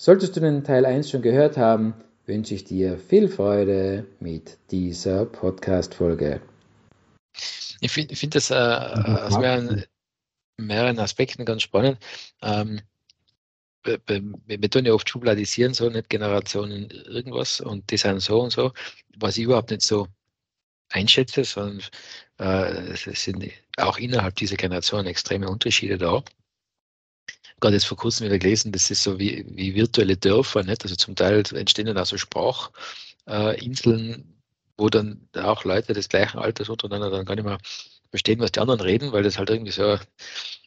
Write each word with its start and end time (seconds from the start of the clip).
Solltest 0.00 0.36
du 0.36 0.40
den 0.40 0.62
Teil 0.62 0.86
1 0.86 1.10
schon 1.10 1.22
gehört 1.22 1.56
haben, 1.56 1.92
wünsche 2.24 2.54
ich 2.54 2.62
dir 2.62 2.98
viel 2.98 3.28
Freude 3.28 4.06
mit 4.20 4.56
dieser 4.70 5.26
Podcast-Folge. 5.26 6.40
Ich 7.80 7.90
finde 7.90 8.14
find 8.14 8.36
das 8.36 8.52
äh, 8.52 8.54
aus 8.54 9.36
mehreren, 9.36 9.84
mehreren, 10.56 11.00
Aspekten 11.00 11.44
ganz 11.44 11.62
spannend. 11.62 11.98
Ähm, 12.42 12.80
wir 13.82 14.70
tun 14.70 14.84
ja 14.84 14.92
oft 14.92 15.08
schubladisieren, 15.08 15.74
so 15.74 15.90
nicht 15.90 16.08
Generationen 16.08 16.90
irgendwas 16.90 17.60
und 17.60 17.90
die 17.90 17.96
sind 17.96 18.20
so 18.20 18.40
und 18.40 18.50
so, 18.50 18.72
was 19.16 19.36
ich 19.36 19.44
überhaupt 19.44 19.72
nicht 19.72 19.82
so 19.82 20.06
einschätze, 20.90 21.42
sondern 21.42 21.82
äh, 22.38 22.92
es 22.92 23.02
sind 23.02 23.50
auch 23.76 23.98
innerhalb 23.98 24.36
dieser 24.36 24.56
Generation 24.56 25.06
extreme 25.06 25.48
Unterschiede 25.50 25.98
da 25.98 26.22
gerade 27.60 27.74
jetzt 27.76 27.86
vor 27.86 27.96
kurzem 27.96 28.26
wieder 28.26 28.38
gelesen, 28.38 28.72
das 28.72 28.90
ist 28.90 29.02
so 29.02 29.18
wie, 29.18 29.44
wie 29.48 29.74
virtuelle 29.74 30.16
Dörfer, 30.16 30.62
nicht? 30.62 30.82
Also 30.82 30.96
zum 30.96 31.16
Teil 31.16 31.42
entstehen 31.54 31.86
dann 31.86 31.98
auch 31.98 32.06
so 32.06 32.16
Sprachinseln, 32.16 34.10
äh, 34.10 34.24
wo 34.76 34.88
dann 34.88 35.28
auch 35.34 35.64
Leute 35.64 35.92
des 35.92 36.08
gleichen 36.08 36.38
Alters 36.38 36.68
untereinander 36.68 37.10
dann 37.10 37.24
gar 37.26 37.34
nicht 37.34 37.44
mehr 37.44 37.58
verstehen, 38.10 38.40
was 38.40 38.52
die 38.52 38.60
anderen 38.60 38.80
reden, 38.80 39.12
weil 39.12 39.22
das 39.22 39.38
halt 39.38 39.50
irgendwie 39.50 39.72
so, 39.72 39.96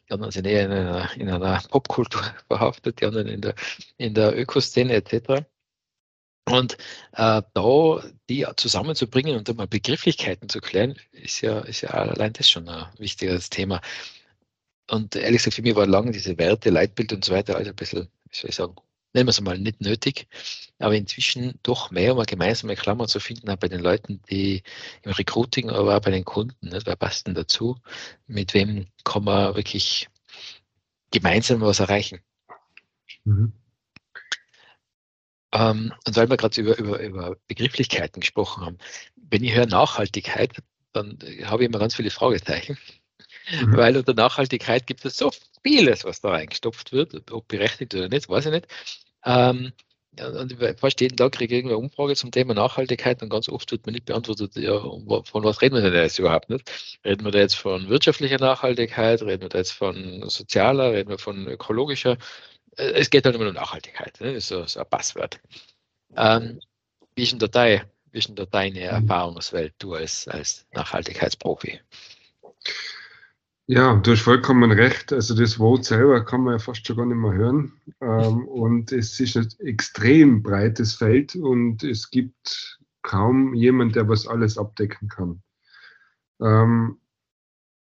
die 0.08 0.12
anderen 0.12 0.32
sind 0.32 0.46
eher 0.46 0.64
in 0.66 0.72
einer, 0.72 1.10
in 1.16 1.28
einer 1.30 1.62
Popkultur 1.68 2.22
verhaftet, 2.48 3.00
die 3.00 3.06
anderen 3.06 3.28
in 3.28 3.40
der, 3.40 3.54
in 3.96 4.14
der 4.14 4.38
Ökoszene 4.38 4.94
etc. 4.94 5.44
Und 6.48 6.76
äh, 7.12 7.42
da 7.54 8.02
die 8.28 8.46
zusammenzubringen 8.56 9.36
und 9.36 9.48
dann 9.48 9.56
mal 9.56 9.66
Begrifflichkeiten 9.68 10.48
zu 10.48 10.60
klären, 10.60 10.96
ist 11.12 11.40
ja, 11.40 11.60
ist 11.60 11.82
ja 11.82 11.90
allein 11.90 12.32
das 12.32 12.50
schon 12.50 12.68
ein 12.68 12.86
wichtiges 12.98 13.48
Thema. 13.48 13.80
Und 14.90 15.16
ehrlich 15.16 15.38
gesagt, 15.38 15.54
für 15.54 15.62
mich 15.62 15.74
war 15.74 15.86
lange 15.86 16.12
diese 16.12 16.36
Werte, 16.38 16.70
Leitbild 16.70 17.12
und 17.12 17.24
so 17.24 17.32
weiter, 17.32 17.56
also 17.56 17.70
ein 17.70 17.76
bisschen, 17.76 18.08
wie 18.30 18.36
soll 18.36 18.50
ich 18.50 18.56
sagen, 18.56 18.74
nennen 19.14 19.26
wir 19.26 19.30
es 19.30 19.40
mal 19.40 19.58
nicht 19.58 19.80
nötig, 19.80 20.26
aber 20.78 20.94
inzwischen 20.94 21.58
doch 21.62 21.90
mehr, 21.90 22.12
um 22.12 22.18
eine 22.18 22.26
gemeinsame 22.26 22.76
Klammer 22.76 23.06
zu 23.06 23.20
finden, 23.20 23.50
auch 23.50 23.56
bei 23.56 23.68
den 23.68 23.80
Leuten, 23.80 24.20
die 24.30 24.62
im 25.02 25.12
Recruiting, 25.12 25.70
aber 25.70 25.96
auch 25.96 26.00
bei 26.00 26.10
den 26.10 26.24
Kunden, 26.24 26.68
nicht? 26.68 26.86
wer 26.86 26.96
passt 26.96 27.26
denn 27.26 27.34
dazu, 27.34 27.76
mit 28.26 28.54
wem 28.54 28.86
kann 29.04 29.24
man 29.24 29.54
wirklich 29.54 30.08
gemeinsam 31.10 31.60
was 31.60 31.80
erreichen. 31.80 32.20
Mhm. 33.24 33.52
Ähm, 35.52 35.92
und 36.06 36.16
weil 36.16 36.30
wir 36.30 36.36
gerade 36.36 36.60
über, 36.60 36.78
über, 36.78 37.00
über 37.00 37.36
Begrifflichkeiten 37.46 38.20
gesprochen 38.20 38.64
haben, 38.64 38.78
wenn 39.16 39.44
ich 39.44 39.54
höre 39.54 39.66
Nachhaltigkeit, 39.66 40.62
dann 40.92 41.18
habe 41.44 41.62
ich 41.62 41.68
immer 41.68 41.78
ganz 41.78 41.94
viele 41.94 42.10
Fragezeichen. 42.10 42.78
Mhm. 43.50 43.76
Weil 43.76 43.96
unter 43.96 44.14
Nachhaltigkeit 44.14 44.86
gibt 44.86 45.04
es 45.04 45.16
so 45.16 45.30
vieles, 45.62 46.04
was 46.04 46.20
da 46.20 46.30
reingestopft 46.30 46.92
wird, 46.92 47.30
ob 47.32 47.48
berechtigt 47.48 47.94
oder 47.94 48.08
nicht, 48.08 48.28
weiß 48.28 48.46
ich 48.46 48.52
nicht. 48.52 48.66
Ähm, 49.24 49.72
und 50.20 50.54
fast 50.78 51.00
jeden 51.00 51.16
Tag 51.16 51.32
kriege 51.32 51.54
ich 51.54 51.58
irgendeine 51.58 51.78
Umfrage 51.78 52.14
zum 52.14 52.30
Thema 52.30 52.52
Nachhaltigkeit 52.52 53.22
und 53.22 53.30
ganz 53.30 53.48
oft 53.48 53.70
wird 53.72 53.86
mir 53.86 53.92
nicht 53.92 54.04
beantwortet, 54.04 54.56
ja, 54.56 54.78
von 54.78 55.44
was 55.44 55.62
reden 55.62 55.74
wir 55.74 55.82
denn 55.82 55.94
jetzt 55.94 56.18
überhaupt 56.18 56.50
nicht? 56.50 56.70
Reden 57.02 57.24
wir 57.24 57.30
da 57.30 57.38
jetzt 57.38 57.54
von 57.54 57.88
wirtschaftlicher 57.88 58.38
Nachhaltigkeit, 58.38 59.22
reden 59.22 59.40
wir 59.42 59.48
da 59.48 59.58
jetzt 59.58 59.72
von 59.72 60.28
sozialer, 60.28 60.92
reden 60.92 61.08
wir 61.08 61.18
von 61.18 61.46
ökologischer? 61.46 62.18
Äh, 62.76 62.92
es 62.92 63.08
geht 63.08 63.24
dann 63.24 63.34
immer 63.34 63.48
um 63.48 63.54
Nachhaltigkeit, 63.54 64.20
ne? 64.20 64.34
das 64.34 64.44
ist 64.44 64.48
so, 64.48 64.66
so 64.66 64.80
ein 64.80 64.86
Passwort. 64.90 65.40
Ähm, 66.16 66.60
wie 67.14 67.22
ist 67.22 67.32
denn 67.32 67.38
da 67.38 67.48
deine, 67.48 67.90
wie 68.10 68.18
ist 68.18 68.28
denn 68.28 68.36
da 68.36 68.44
deine 68.44 68.80
mhm. 68.80 69.06
Erfahrungswelt, 69.06 69.74
du 69.78 69.94
als, 69.94 70.28
als 70.28 70.66
Nachhaltigkeitsprofi? 70.72 71.80
Ja, 73.74 73.94
du 73.94 74.10
hast 74.10 74.20
vollkommen 74.20 74.70
recht. 74.70 75.14
Also 75.14 75.34
das 75.34 75.58
Wort 75.58 75.86
selber 75.86 76.22
kann 76.26 76.42
man 76.42 76.52
ja 76.52 76.58
fast 76.58 76.86
schon 76.86 76.94
gar 76.94 77.06
nicht 77.06 77.16
mehr 77.16 77.32
hören. 77.32 77.72
Ähm, 78.02 78.46
und 78.46 78.92
es 78.92 79.18
ist 79.18 79.34
ein 79.34 79.48
extrem 79.60 80.42
breites 80.42 80.92
Feld 80.92 81.34
und 81.36 81.82
es 81.82 82.10
gibt 82.10 82.78
kaum 83.00 83.54
jemand, 83.54 83.96
der 83.96 84.06
was 84.10 84.26
alles 84.26 84.58
abdecken 84.58 85.08
kann. 85.08 85.42
Ähm, 86.42 86.98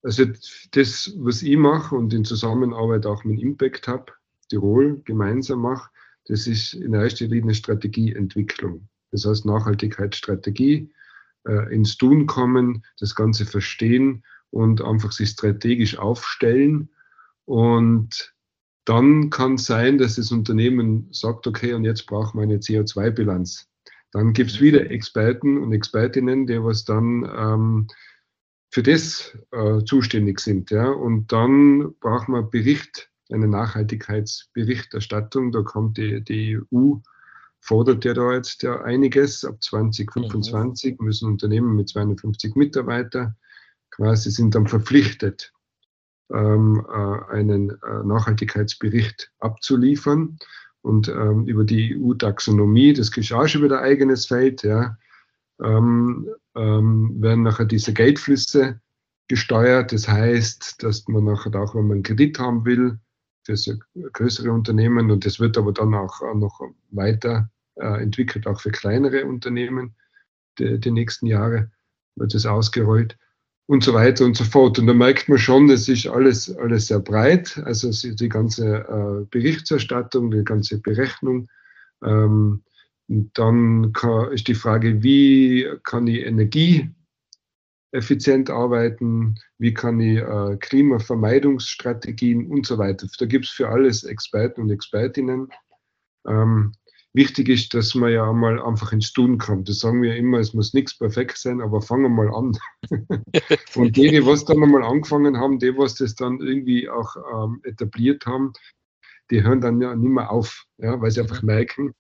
also 0.03 0.25
das, 0.71 1.13
was 1.19 1.41
ich 1.41 1.55
mache 1.55 1.95
und 1.95 2.13
in 2.13 2.25
Zusammenarbeit 2.25 3.05
auch 3.05 3.23
mit 3.23 3.39
Impact 3.39 3.87
Hub 3.87 4.13
Tirol 4.49 5.01
gemeinsam 5.05 5.61
mache, 5.61 5.89
das 6.25 6.47
ist 6.47 6.73
in 6.73 6.95
erster 6.95 7.27
Linie 7.27 7.55
Strategieentwicklung. 7.55 8.89
Das 9.11 9.23
heißt 9.23 9.45
Nachhaltigkeitsstrategie, 9.45 10.91
äh, 11.47 11.73
ins 11.73 11.95
Tun 11.95 12.27
kommen, 12.27 12.83
das 12.99 13.15
Ganze 13.15 13.45
verstehen 13.45 14.25
und 14.51 14.81
einfach 14.81 15.11
sich 15.11 15.29
strategisch 15.29 15.97
aufstellen. 15.97 16.89
Und 17.45 18.33
dann 18.85 19.29
kann 19.29 19.55
es 19.55 19.65
sein, 19.65 19.97
dass 19.97 20.15
das 20.15 20.31
Unternehmen 20.31 21.09
sagt, 21.11 21.47
okay, 21.47 21.73
und 21.73 21.83
jetzt 21.83 22.05
brauchen 22.05 22.39
wir 22.39 22.43
eine 22.43 22.57
CO2-Bilanz. 22.57 23.67
Dann 24.11 24.33
gibt 24.33 24.51
es 24.51 24.61
wieder 24.61 24.89
Experten 24.89 25.57
und 25.57 25.73
Expertinnen, 25.73 26.47
die 26.47 26.63
was 26.63 26.85
dann 26.85 27.29
ähm, 27.37 27.87
für 28.69 28.83
das 28.83 29.37
äh, 29.51 29.83
zuständig 29.83 30.39
sind. 30.39 30.71
Ja? 30.71 30.89
Und 30.89 31.31
dann 31.31 31.95
braucht 31.99 32.29
man 32.29 32.49
Bericht, 32.49 33.09
eine 33.29 33.47
Nachhaltigkeitsberichterstattung. 33.47 35.51
Da 35.51 35.63
kommt 35.63 35.97
die, 35.97 36.23
die 36.23 36.57
EU, 36.71 36.95
fordert 37.59 38.05
ja 38.05 38.13
da 38.13 38.33
jetzt 38.33 38.63
ja 38.63 38.81
einiges. 38.81 39.43
Ab 39.43 39.61
2025 39.61 40.97
mhm. 40.97 41.05
müssen 41.05 41.27
Unternehmen 41.27 41.75
mit 41.75 41.89
250 41.89 42.55
Mitarbeitern 42.55 43.35
quasi 43.97 44.31
sind 44.31 44.55
dann 44.55 44.67
verpflichtet, 44.67 45.51
ähm, 46.31 46.85
äh, 46.87 47.33
einen 47.33 47.71
äh, 47.71 48.03
Nachhaltigkeitsbericht 48.05 49.31
abzuliefern. 49.39 50.37
Und 50.81 51.09
ähm, 51.09 51.45
über 51.47 51.65
die 51.65 51.97
EU-Taxonomie, 51.97 52.93
das 52.93 53.11
auch 53.33 53.47
schon 53.47 53.63
wieder 53.63 53.81
eigenes 53.81 54.27
Feld, 54.27 54.63
ja, 54.63 54.97
ähm, 55.61 56.29
ähm, 56.55 57.21
werden 57.21 57.43
nachher 57.43 57.65
diese 57.65 57.91
Geldflüsse 57.91 58.79
gesteuert. 59.27 59.91
Das 59.91 60.07
heißt, 60.07 60.81
dass 60.83 61.07
man 61.07 61.25
nachher 61.25 61.53
auch, 61.55 61.75
wenn 61.75 61.87
man 61.87 61.95
einen 61.95 62.03
Kredit 62.03 62.39
haben 62.39 62.63
will, 62.63 62.99
für 63.43 63.57
so 63.57 63.73
größere 64.13 64.51
Unternehmen, 64.51 65.09
und 65.09 65.25
das 65.25 65.39
wird 65.39 65.57
aber 65.57 65.73
dann 65.73 65.93
auch, 65.93 66.21
auch 66.21 66.35
noch 66.35 66.61
weiter 66.91 67.49
äh, 67.75 68.01
entwickelt, 68.01 68.45
auch 68.45 68.61
für 68.61 68.71
kleinere 68.71 69.25
Unternehmen, 69.25 69.95
die, 70.59 70.79
die 70.79 70.91
nächsten 70.91 71.25
Jahre 71.25 71.71
wird 72.15 72.35
es 72.35 72.45
ausgerollt 72.45 73.17
und 73.67 73.83
so 73.83 73.93
weiter 73.93 74.25
und 74.25 74.35
so 74.35 74.45
fort. 74.45 74.79
Und 74.79 74.87
da 74.87 74.93
merkt 74.93 75.29
man 75.29 75.37
schon, 75.37 75.69
es 75.69 75.87
ist 75.87 76.07
alles, 76.07 76.57
alles 76.57 76.87
sehr 76.87 76.99
breit, 76.99 77.61
also 77.65 77.91
die 77.91 78.29
ganze 78.29 78.65
äh, 78.65 79.25
Berichterstattung, 79.29 80.31
die 80.31 80.43
ganze 80.43 80.79
Berechnung. 80.79 81.47
Ähm, 82.03 82.63
dann 83.07 83.93
kann, 83.93 84.31
ist 84.31 84.47
die 84.47 84.55
Frage, 84.55 85.03
wie 85.03 85.67
kann 85.83 86.07
ich 86.07 86.25
energieeffizient 86.25 88.49
arbeiten, 88.49 89.35
wie 89.57 89.73
kann 89.73 89.99
ich 89.99 90.19
äh, 90.19 90.57
Klimavermeidungsstrategien 90.59 92.47
und 92.47 92.65
so 92.65 92.77
weiter. 92.77 93.07
Da 93.19 93.25
gibt 93.25 93.45
es 93.45 93.51
für 93.51 93.69
alles 93.69 94.03
Experten 94.03 94.61
und 94.61 94.71
Expertinnen. 94.71 95.49
Ähm, 96.25 96.73
wichtig 97.17 97.49
ist, 97.49 97.73
dass 97.73 97.95
man 97.95 98.13
ja 98.13 98.29
einmal 98.29 98.61
einfach 98.61 98.93
ins 98.93 99.11
Tun 99.11 99.37
kommt. 99.37 99.67
Das 99.67 99.79
sagen 99.79 100.01
wir 100.01 100.15
immer, 100.15 100.39
es 100.39 100.53
muss 100.53 100.73
nichts 100.73 100.97
perfekt 100.97 101.37
sein, 101.37 101.59
aber 101.59 101.81
fangen 101.81 102.03
wir 102.03 102.09
mal 102.09 102.33
an. 102.33 102.57
und 103.75 103.97
die, 103.97 104.09
die 104.09 104.25
was 104.25 104.45
dann 104.45 104.63
einmal 104.63 104.83
angefangen 104.83 105.35
haben, 105.35 105.59
die, 105.59 105.77
was 105.77 105.95
das 105.95 106.15
dann 106.15 106.39
irgendwie 106.39 106.89
auch 106.89 107.17
ähm, 107.33 107.59
etabliert 107.63 108.25
haben, 108.25 108.53
die 109.29 109.43
hören 109.43 109.59
dann 109.59 109.81
ja 109.81 109.93
nicht 109.93 110.09
mehr 110.09 110.31
auf, 110.31 110.65
ja, 110.77 111.01
weil 111.01 111.11
sie 111.11 111.19
einfach 111.19 111.43
merken, 111.43 111.93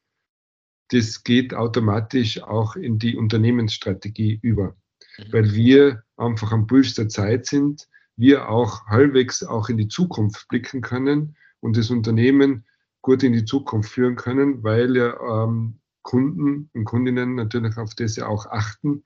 das 0.91 1.23
geht 1.23 1.53
automatisch 1.53 2.41
auch 2.41 2.77
in 2.77 2.97
die 2.97 3.17
Unternehmensstrategie 3.17 4.39
über. 4.41 4.77
Mhm. 5.17 5.33
Weil 5.33 5.53
wir 5.53 6.03
einfach 6.15 6.53
am 6.53 6.67
Puls 6.67 6.93
der 6.93 7.09
Zeit 7.09 7.45
sind, 7.47 7.89
wir 8.15 8.49
auch 8.49 8.85
halbwegs 8.87 9.43
auch 9.43 9.67
in 9.67 9.77
die 9.77 9.89
Zukunft 9.89 10.47
blicken 10.47 10.81
können 10.81 11.35
und 11.59 11.75
das 11.75 11.89
Unternehmen 11.89 12.65
gut 13.07 13.23
in 13.23 13.31
die 13.31 13.45
Zukunft 13.45 13.91
führen 13.91 14.17
können, 14.17 14.63
weil 14.63 14.97
ja 14.97 15.45
ähm, 15.45 15.79
Kunden 16.01 16.69
und 16.73 16.83
Kundinnen 16.83 17.35
natürlich 17.35 17.77
auf 17.77 17.95
das 17.95 18.17
ja 18.17 18.27
auch 18.27 18.47
achten 18.47 19.05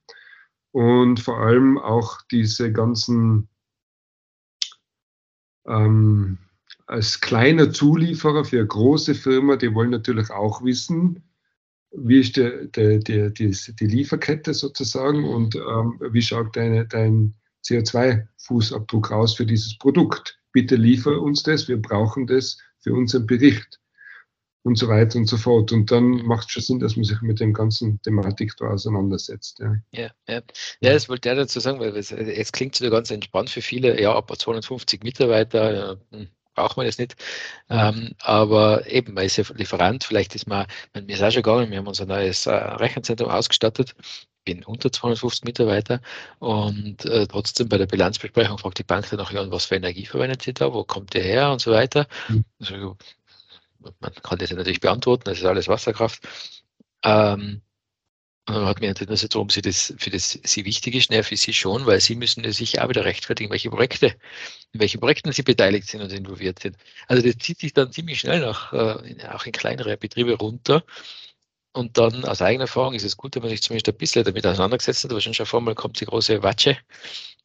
und 0.71 1.19
vor 1.19 1.37
allem 1.37 1.77
auch 1.77 2.19
diese 2.31 2.71
ganzen 2.71 3.47
ähm, 5.67 6.39
als 6.87 7.21
kleiner 7.21 7.71
Zulieferer 7.71 8.43
für 8.43 8.57
eine 8.57 8.67
große 8.67 9.13
Firma, 9.13 9.55
die 9.55 9.71
wollen 9.75 9.91
natürlich 9.91 10.31
auch 10.31 10.63
wissen, 10.63 11.21
wie 11.91 12.21
ist 12.21 12.37
der, 12.37 12.65
der, 12.65 12.97
der, 12.97 13.29
die, 13.29 13.51
die 13.51 13.85
Lieferkette 13.85 14.55
sozusagen 14.55 15.25
und 15.25 15.55
ähm, 15.55 15.99
wie 16.09 16.23
schaut 16.23 16.55
deine, 16.55 16.87
dein 16.87 17.35
CO2-Fußabdruck 17.67 19.11
aus 19.11 19.35
für 19.35 19.45
dieses 19.45 19.77
Produkt. 19.77 20.39
Bitte 20.53 20.75
liefer 20.75 21.21
uns 21.21 21.43
das, 21.43 21.67
wir 21.67 21.79
brauchen 21.79 22.25
das 22.25 22.57
für 22.79 22.95
unseren 22.95 23.27
Bericht 23.27 23.80
und 24.63 24.77
so 24.77 24.87
weiter 24.87 25.17
und 25.17 25.25
so 25.25 25.37
fort. 25.37 25.71
Und 25.71 25.91
dann 25.91 26.25
macht 26.25 26.47
es 26.47 26.51
schon 26.51 26.63
Sinn, 26.63 26.79
dass 26.79 26.95
man 26.95 27.03
sich 27.03 27.21
mit 27.21 27.39
dem 27.39 27.53
ganzen 27.53 28.01
Thematik 28.01 28.53
da 28.57 28.69
auseinandersetzt. 28.69 29.59
Ja, 29.59 29.75
ja, 29.91 30.09
ja. 30.27 30.41
ja 30.81 30.93
das 30.93 31.09
wollte 31.09 31.29
ich 31.29 31.35
dazu 31.35 31.59
sagen, 31.59 31.79
weil 31.79 31.95
es, 31.95 32.11
jetzt 32.11 32.53
klingt 32.53 32.75
es 32.75 32.81
wieder 32.81 32.91
ganz 32.91 33.11
entspannt 33.11 33.49
für 33.49 33.61
viele, 33.61 33.99
ja, 34.01 34.13
ab 34.15 34.31
250 34.35 35.03
Mitarbeiter, 35.03 35.73
ja, 35.73 35.95
hm, 36.11 36.27
braucht 36.53 36.77
man 36.77 36.85
das 36.85 36.97
nicht. 36.97 37.15
Ähm, 37.69 38.11
aber 38.21 38.87
eben, 38.87 39.13
man 39.13 39.25
ist 39.25 39.37
ja 39.37 39.43
Lieferant, 39.55 40.03
vielleicht 40.03 40.35
ist 40.35 40.47
man, 40.47 40.67
mir 40.93 41.13
ist 41.15 41.23
auch 41.23 41.31
schon 41.31 41.43
gegangen, 41.43 41.71
wir 41.71 41.77
haben 41.77 41.87
unser 41.87 42.05
neues 42.05 42.45
äh, 42.45 42.51
Rechenzentrum 42.51 43.29
ausgestattet, 43.29 43.95
bin 44.43 44.63
unter 44.65 44.91
250 44.91 45.43
Mitarbeiter 45.45 46.01
und 46.39 47.05
äh, 47.05 47.27
trotzdem 47.27 47.69
bei 47.69 47.77
der 47.77 47.85
Bilanzbesprechung 47.85 48.57
fragt 48.57 48.79
die 48.79 48.83
Bank 48.83 49.09
dann 49.09 49.19
noch, 49.19 49.31
ja, 49.31 49.49
was 49.51 49.65
für 49.65 49.75
Energie 49.75 50.05
verwendet 50.05 50.41
sie 50.41 50.53
da, 50.53 50.73
wo 50.73 50.83
kommt 50.83 51.13
der 51.13 51.23
her 51.23 51.51
und 51.51 51.61
so 51.61 51.71
weiter. 51.71 52.07
Mhm. 52.27 52.45
Also, 52.59 52.97
man 53.99 54.13
kann 54.23 54.39
das 54.39 54.49
ja 54.49 54.55
natürlich 54.55 54.79
beantworten, 54.79 55.23
das 55.25 55.39
ist 55.39 55.45
alles 55.45 55.67
Wasserkraft. 55.67 56.27
Ähm, 57.03 57.61
und 58.47 58.55
dann 58.55 58.65
hat 58.65 58.81
mich 58.81 58.89
interessiert, 58.89 59.35
warum 59.35 59.49
sie 59.49 59.61
das 59.61 59.93
für 59.97 60.09
das 60.09 60.39
sie 60.43 60.65
wichtig 60.65 60.95
ist. 60.95 61.11
Naja, 61.11 61.23
für 61.23 61.37
sie 61.37 61.53
schon, 61.53 61.85
weil 61.85 62.01
sie 62.01 62.15
müssen 62.15 62.49
sich 62.51 62.81
auch 62.81 62.89
wieder 62.89 63.05
rechtfertigen, 63.05 63.51
welche 63.51 63.69
Projekte, 63.69 64.15
in 64.73 64.79
welchen 64.79 64.99
Projekten 64.99 65.31
sie 65.31 65.43
beteiligt 65.43 65.87
sind 65.87 66.01
und 66.01 66.11
involviert 66.11 66.59
sind. 66.59 66.75
Also 67.07 67.21
das 67.23 67.37
zieht 67.37 67.59
sich 67.59 67.73
dann 67.73 67.91
ziemlich 67.91 68.19
schnell 68.19 68.39
nach, 68.41 68.73
äh, 68.73 69.27
auch 69.27 69.45
in 69.45 69.51
kleinere 69.51 69.95
Betriebe 69.95 70.33
runter. 70.33 70.83
Und 71.73 71.97
dann 71.97 72.25
aus 72.25 72.41
eigener 72.41 72.63
Erfahrung 72.63 72.93
ist 72.95 73.05
es 73.05 73.15
gut, 73.15 73.35
wenn 73.35 73.43
man 73.43 73.51
sich 73.51 73.61
zumindest 73.61 73.89
ein 73.89 73.97
bisschen 73.97 74.25
damit 74.25 74.45
auseinandergesetzt 74.45 75.03
hat, 75.03 75.11
aber 75.11 75.21
schon 75.21 75.33
einmal 75.57 75.75
kommt 75.75 76.01
die 76.01 76.05
große 76.05 76.43
Watsche 76.43 76.77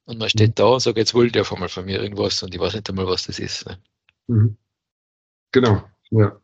und 0.06 0.18
man 0.18 0.30
steht 0.30 0.50
mhm. 0.50 0.54
da 0.56 0.64
und 0.64 0.80
sagt, 0.80 0.96
jetzt 0.96 1.14
wollte 1.14 1.32
der 1.32 1.42
auf 1.42 1.52
einmal 1.52 1.68
von 1.68 1.84
mir 1.84 2.00
irgendwas 2.00 2.42
und 2.42 2.54
ich 2.54 2.60
weiß 2.60 2.74
nicht 2.74 2.88
einmal, 2.88 3.06
was 3.06 3.24
das 3.24 3.38
ist. 3.38 3.66
Ne? 3.66 3.78
Mhm. 4.26 4.56
Genau, 5.52 5.84
ja. 6.10 6.40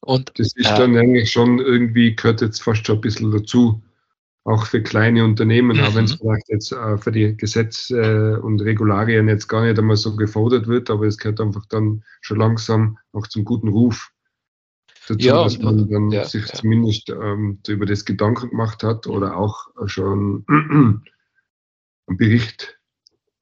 Und, 0.00 0.32
das 0.38 0.54
ist 0.56 0.70
äh, 0.70 0.78
dann 0.78 0.96
eigentlich 0.96 1.30
schon 1.30 1.58
irgendwie, 1.58 2.16
gehört 2.16 2.40
jetzt 2.40 2.62
fast 2.62 2.86
schon 2.86 2.96
ein 2.96 3.00
bisschen 3.02 3.30
dazu, 3.30 3.82
auch 4.44 4.66
für 4.66 4.82
kleine 4.82 5.24
Unternehmen, 5.24 5.76
mhm. 5.76 5.84
auch 5.84 5.94
wenn 5.94 6.06
es 6.06 6.14
vielleicht 6.14 6.48
jetzt 6.48 6.72
äh, 6.72 6.96
für 6.96 7.12
die 7.12 7.36
Gesetze 7.36 8.00
äh, 8.00 8.40
und 8.40 8.60
Regularien 8.62 9.28
jetzt 9.28 9.48
gar 9.48 9.64
nicht 9.64 9.78
einmal 9.78 9.96
so 9.96 10.16
gefordert 10.16 10.66
wird, 10.66 10.90
aber 10.90 11.06
es 11.06 11.18
gehört 11.18 11.40
einfach 11.40 11.66
dann 11.66 12.02
schon 12.22 12.38
langsam 12.38 12.98
auch 13.12 13.26
zum 13.26 13.44
guten 13.44 13.68
Ruf 13.68 14.10
dazu, 15.06 15.26
ja, 15.26 15.44
dass 15.44 15.58
man 15.58 15.90
dann 15.90 16.10
ja, 16.10 16.24
sich 16.24 16.46
ja. 16.46 16.54
zumindest 16.54 17.10
ähm, 17.10 17.58
über 17.68 17.84
das 17.84 18.04
Gedanken 18.04 18.50
gemacht 18.50 18.82
hat 18.82 19.06
oder 19.06 19.36
auch 19.36 19.68
schon 19.86 20.44
einen 20.48 21.02
Bericht 22.16 22.78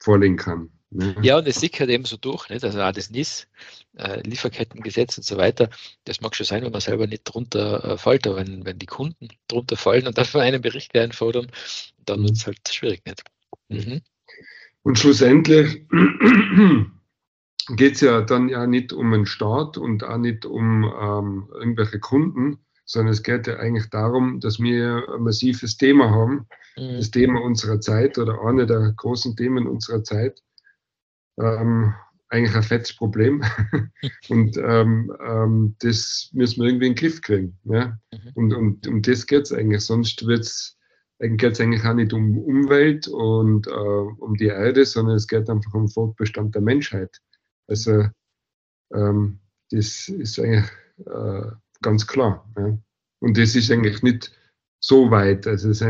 vorlegen 0.01 0.37
kann. 0.37 0.71
Ne? 0.90 1.14
Ja, 1.23 1.37
und 1.38 1.46
es 1.46 1.61
sickert 1.61 1.90
eben 1.90 2.05
so 2.05 2.17
durch, 2.17 2.49
nicht? 2.49 2.64
also 2.64 2.81
auch 2.81 2.93
das 2.93 3.11
NIS, 3.11 3.46
äh, 3.96 4.20
Lieferkettengesetz 4.23 5.19
und 5.19 5.25
so 5.25 5.37
weiter, 5.37 5.69
das 6.05 6.20
mag 6.20 6.35
schon 6.35 6.46
sein, 6.46 6.64
wenn 6.64 6.73
man 6.73 6.81
selber 6.81 7.06
nicht 7.06 7.25
drunter 7.25 7.85
äh, 7.85 7.99
fällt, 7.99 8.26
aber 8.26 8.37
wenn, 8.37 8.64
wenn 8.64 8.79
die 8.79 8.87
Kunden 8.87 9.29
drunter 9.49 9.76
fallen 9.76 10.06
und 10.06 10.17
dann 10.17 10.25
von 10.25 10.40
einem 10.40 10.62
Bericht 10.62 10.96
einfordern, 10.96 11.50
dann 12.06 12.23
wird 12.23 12.32
es 12.32 12.46
halt 12.46 12.67
schwierig. 12.69 13.02
Nicht? 13.05 13.23
Mhm. 13.69 14.00
Und 14.82 14.99
schlussendlich 14.99 15.87
geht 17.76 17.94
es 17.94 18.00
ja 18.00 18.23
dann 18.23 18.49
ja 18.49 18.67
nicht 18.67 18.94
um 18.94 19.11
den 19.12 19.26
Staat 19.26 19.76
und 19.76 20.05
auch 20.05 20.17
nicht 20.17 20.46
um 20.46 20.84
ähm, 20.84 21.49
irgendwelche 21.52 22.00
Kunden, 22.00 22.58
sondern 22.87 23.12
es 23.12 23.23
geht 23.23 23.46
ja 23.46 23.56
eigentlich 23.56 23.91
darum, 23.91 24.41
dass 24.41 24.58
wir 24.58 25.05
ein 25.14 25.23
massives 25.23 25.76
Thema 25.76 26.11
haben, 26.11 26.46
mhm. 26.79 26.96
das 26.96 27.11
Thema 27.11 27.43
unserer 27.43 27.81
Zeit 27.82 28.17
oder 28.17 28.41
eine 28.41 28.64
der 28.64 28.94
großen 28.96 29.37
Themen 29.37 29.67
unserer 29.67 30.02
Zeit, 30.02 30.43
ähm, 31.40 31.94
eigentlich 32.29 32.55
ein 32.55 32.62
fettes 32.62 32.94
Problem. 32.94 33.43
und 34.29 34.56
ähm, 34.58 35.12
ähm, 35.25 35.76
das 35.81 36.31
müssen 36.32 36.61
wir 36.61 36.69
irgendwie 36.69 36.87
in 36.87 36.94
den 36.94 37.00
Griff 37.00 37.20
kriegen. 37.23 37.58
Ja? 37.64 37.99
Mhm. 38.12 38.32
Und, 38.35 38.55
und 38.55 38.87
um 38.87 39.02
das 39.02 39.26
geht 39.26 39.43
es 39.43 39.52
eigentlich. 39.52 39.85
Sonst 39.85 40.23
es 40.23 40.76
geht 41.20 41.43
es 41.43 41.61
eigentlich 41.61 41.85
auch 41.85 41.94
nicht 41.94 42.12
um 42.12 42.38
Umwelt 42.38 43.08
und 43.08 43.67
äh, 43.67 43.70
um 43.70 44.35
die 44.35 44.46
Erde, 44.46 44.85
sondern 44.85 45.17
es 45.17 45.26
geht 45.26 45.49
einfach 45.50 45.75
um 45.75 45.87
den 45.87 45.93
Fortbestand 45.93 46.55
der 46.55 46.62
Menschheit. 46.62 47.19
Also 47.67 48.06
ähm, 48.94 49.41
das 49.70 50.08
ist 50.08 50.38
eigentlich 50.38 50.70
äh, 51.06 51.50
ganz 51.82 52.06
klar. 52.06 52.49
Ja? 52.56 52.79
Und 53.20 53.37
das 53.37 53.56
ist 53.56 53.70
eigentlich 53.70 54.02
nicht 54.02 54.32
so 54.81 55.11
weit. 55.11 55.46
Also 55.46 55.70
es 55.70 55.84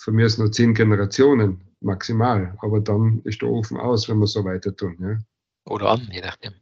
von 0.00 0.14
mir 0.14 0.26
ist 0.26 0.38
nur 0.38 0.52
zehn 0.52 0.74
Generationen 0.74 1.67
maximal. 1.80 2.56
Aber 2.60 2.80
dann 2.80 3.20
ist 3.24 3.42
der 3.42 3.48
Ofen 3.48 3.76
aus, 3.76 4.08
wenn 4.08 4.18
wir 4.18 4.26
so 4.26 4.44
weiter 4.44 4.74
tun. 4.74 4.96
Ja. 5.00 5.18
Oder 5.64 5.90
an, 5.90 6.08
je 6.10 6.20
nachdem. 6.20 6.54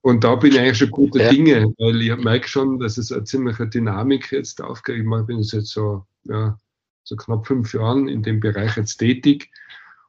Und 0.00 0.24
da 0.24 0.34
bin 0.34 0.52
ich 0.52 0.58
eigentlich 0.58 0.78
schon 0.78 0.90
gute 0.90 1.20
ja. 1.20 1.30
Dinge, 1.30 1.72
weil 1.78 2.02
ich 2.02 2.16
merke 2.16 2.48
schon, 2.48 2.80
dass 2.80 2.98
es 2.98 3.12
eine 3.12 3.24
ziemliche 3.24 3.68
Dynamik 3.68 4.32
jetzt 4.32 4.60
aufgeht. 4.60 4.96
Ich 4.98 5.26
bin 5.26 5.40
jetzt 5.40 5.68
so, 5.68 6.04
ja, 6.24 6.58
so 7.04 7.16
knapp 7.16 7.46
fünf 7.46 7.72
Jahren 7.72 8.08
in 8.08 8.22
dem 8.22 8.40
Bereich 8.40 8.76
jetzt 8.76 8.96
tätig. 8.96 9.50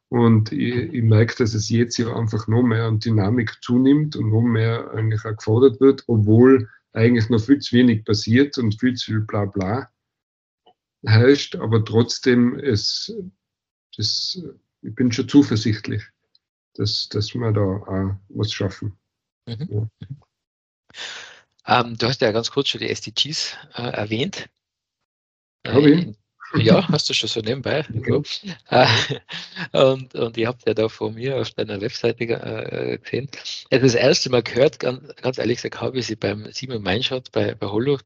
Und 0.10 0.52
ich, 0.52 0.76
ich 0.76 1.04
merke, 1.04 1.36
dass 1.38 1.54
es 1.54 1.70
jetzt 1.70 1.98
ja 1.98 2.16
einfach 2.16 2.48
noch 2.48 2.64
mehr 2.64 2.86
an 2.86 3.00
Dynamik 3.00 3.58
zunimmt 3.62 4.16
und 4.16 4.30
noch 4.30 4.42
mehr 4.42 4.92
eigentlich 4.92 5.26
auch 5.26 5.36
gefordert 5.36 5.80
wird, 5.80 6.04
obwohl 6.08 6.70
eigentlich 6.94 7.30
noch 7.30 7.40
viel 7.40 7.60
zu 7.60 7.76
wenig 7.76 8.06
passiert 8.06 8.58
und 8.58 8.80
viel 8.80 8.96
zu 8.96 9.06
viel 9.12 9.22
Blabla 9.22 9.90
herrscht. 11.06 11.56
Aber 11.56 11.84
trotzdem, 11.84 12.58
es 12.60 13.16
das, 13.98 14.42
ich 14.82 14.96
bin 14.96 15.12
schon 15.12 15.30
zuversichtlich, 15.30 16.04
dass, 16.76 17.10
dass 17.10 17.34
wir 17.34 17.52
da 17.52 17.62
auch 17.62 18.16
was 18.30 18.52
schaffen. 18.52 18.98
Mhm. 19.48 19.90
Ja. 21.66 21.80
Ähm, 21.82 21.98
du 21.98 22.08
hast 22.08 22.22
ja 22.22 22.32
ganz 22.32 22.52
kurz 22.52 22.70
schon 22.70 22.82
die 22.82 22.90
SDGs 22.90 23.56
äh, 23.76 23.82
erwähnt. 23.82 24.50
Habe 25.66 25.92
ich? 25.92 26.08
Äh, 26.08 26.62
ja, 26.62 26.88
hast 26.90 27.10
du 27.10 27.14
schon 27.14 27.30
so 27.30 27.40
nebenbei. 27.40 27.86
Okay. 27.96 28.22
Äh, 28.70 28.88
und, 29.72 30.14
und 30.14 30.38
ihr 30.38 30.48
habt 30.48 30.68
ja 30.68 30.74
da 30.74 30.90
vor 30.90 31.12
mir 31.12 31.38
auf 31.38 31.52
deiner 31.52 31.82
Webseite 31.82 32.26
äh, 32.26 32.98
gesehen. 32.98 33.30
Also 33.72 33.86
das 33.86 33.96
erste 33.96 34.30
Mal 34.30 34.44
gehört, 34.44 34.80
ganz, 34.80 35.16
ganz 35.16 35.38
ehrlich 35.38 35.58
gesagt, 35.58 35.82
habe 35.82 36.00
ich 36.00 36.08
sie 36.08 36.16
beim 36.16 36.52
Simon 36.52 36.84
Meinschott 36.84 37.32
bei, 37.32 37.56
bei 37.56 37.68
Hollow, 37.68 37.98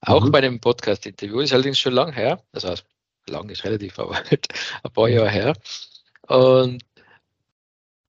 auch 0.00 0.24
mhm. 0.24 0.30
bei 0.30 0.38
einem 0.38 0.60
Podcast-Interview, 0.60 1.40
ist 1.40 1.52
allerdings 1.52 1.78
schon 1.78 1.92
lang 1.92 2.12
her, 2.12 2.42
also 2.52 2.74
lang 3.28 3.48
ist 3.48 3.64
relativ, 3.64 3.98
aber 3.98 4.16
halt 4.16 4.48
ein 4.82 4.92
paar 4.92 5.08
Jahre 5.08 5.30
her. 5.30 5.56
Und 6.22 6.82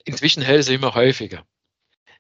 inzwischen 0.05 0.43
hält 0.43 0.61
es 0.61 0.69
immer 0.69 0.93
häufiger. 0.95 1.45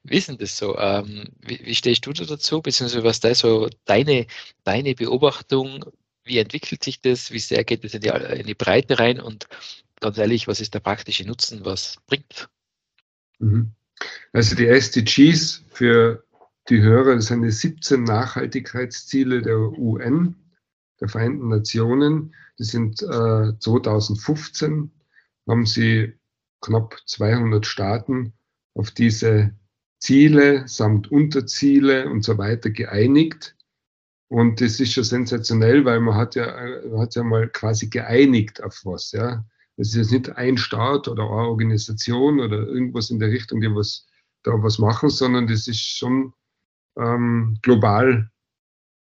Wie 0.03 0.17
ist 0.17 0.27
denn 0.27 0.37
das 0.37 0.57
so? 0.57 0.77
Ähm, 0.77 1.29
wie, 1.39 1.61
wie, 1.63 1.75
stehst 1.75 2.05
du 2.05 2.11
da 2.11 2.25
dazu? 2.25 2.61
Beziehungsweise 2.61 3.03
was 3.03 3.21
da 3.21 3.33
so 3.33 3.69
deine, 3.85 4.27
deine 4.63 4.95
Beobachtung? 4.95 5.85
Wie 6.25 6.39
entwickelt 6.39 6.83
sich 6.83 6.99
das? 6.99 7.31
Wie 7.31 7.39
sehr 7.39 7.63
geht 7.63 7.85
es 7.85 7.93
in 7.93 8.01
die, 8.01 8.09
in 8.09 8.45
die 8.45 8.53
Breite 8.53 8.99
rein? 8.99 9.21
Und 9.21 9.47
ganz 10.01 10.17
ehrlich, 10.17 10.47
was 10.47 10.59
ist 10.59 10.73
der 10.73 10.81
praktische 10.81 11.25
Nutzen? 11.25 11.63
Was 11.63 11.97
bringt? 12.07 12.49
Mhm. 13.39 13.71
Also 14.33 14.55
die 14.55 14.67
SDGs 14.67 15.63
für 15.69 16.23
die 16.69 16.81
Hörer, 16.81 17.19
sind 17.21 17.43
die 17.43 17.51
17 17.51 18.03
Nachhaltigkeitsziele 18.03 19.41
der 19.41 19.57
UN, 19.57 20.35
der 20.99 21.09
Vereinten 21.09 21.49
Nationen. 21.49 22.33
Die 22.59 22.63
sind 22.63 23.01
äh, 23.01 23.57
2015, 23.59 24.91
haben 25.47 25.65
sie 25.65 26.13
knapp 26.61 26.97
200 27.05 27.65
Staaten 27.65 28.33
auf 28.75 28.91
diese 28.91 29.53
Ziele 29.99 30.67
samt 30.67 31.11
Unterziele 31.11 32.09
und 32.09 32.23
so 32.23 32.37
weiter 32.37 32.69
geeinigt. 32.69 33.55
Und 34.27 34.59
das 34.59 34.79
ist 34.79 34.93
schon 34.93 35.05
sensationell, 35.05 35.85
weil 35.85 36.01
man 36.01 36.15
hat 36.15 36.35
ja, 36.35 36.45
man 36.89 36.99
hat 36.99 37.15
ja 37.15 37.23
mal 37.23 37.47
quasi 37.47 37.87
geeinigt 37.87 38.61
auf 38.61 38.81
was. 38.83 39.13
Ja. 39.13 39.45
Es 39.77 39.89
ist 39.89 39.95
jetzt 39.95 40.11
nicht 40.11 40.35
ein 40.35 40.57
Staat 40.57 41.07
oder 41.07 41.23
eine 41.23 41.47
Organisation 41.47 42.41
oder 42.41 42.57
irgendwas 42.57 43.11
in 43.11 43.19
der 43.19 43.29
Richtung, 43.29 43.61
die 43.61 43.73
was, 43.73 44.05
da 44.43 44.51
was 44.61 44.77
machen, 44.77 45.09
sondern 45.09 45.47
das 45.47 45.67
ist 45.67 45.79
schon 45.79 46.33
ähm, 46.97 47.57
global 47.61 48.29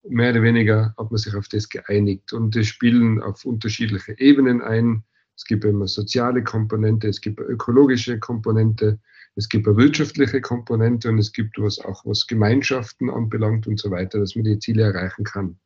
mehr 0.08 0.30
oder 0.30 0.42
weniger 0.42 0.94
hat 0.96 1.10
man 1.10 1.18
sich 1.18 1.34
auf 1.34 1.48
das 1.48 1.68
geeinigt 1.68 2.32
und 2.32 2.56
das 2.56 2.66
spielen 2.66 3.22
auf 3.22 3.44
unterschiedliche 3.44 4.18
Ebenen 4.18 4.62
ein. 4.62 5.04
Es 5.36 5.44
gibt 5.44 5.64
immer 5.64 5.88
soziale 5.88 6.44
Komponente, 6.44 7.08
es 7.08 7.20
gibt 7.20 7.40
eine 7.40 7.48
ökologische 7.48 8.18
Komponente, 8.18 8.98
es 9.36 9.48
gibt 9.48 9.66
eine 9.66 9.76
wirtschaftliche 9.76 10.40
Komponente 10.40 11.08
und 11.08 11.18
es 11.18 11.32
gibt 11.32 11.58
was 11.58 11.78
auch 11.78 12.04
was 12.04 12.26
Gemeinschaften 12.26 13.10
anbelangt 13.10 13.66
und 13.66 13.78
so 13.78 13.90
weiter, 13.90 14.18
dass 14.18 14.34
man 14.34 14.44
die 14.44 14.58
Ziele 14.58 14.82
erreichen 14.82 15.24
kann. 15.24 15.58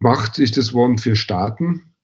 Macht 0.00 0.38
ist 0.38 0.56
das 0.56 0.72
Wort 0.72 1.00
für 1.00 1.16
Staaten. 1.16 1.94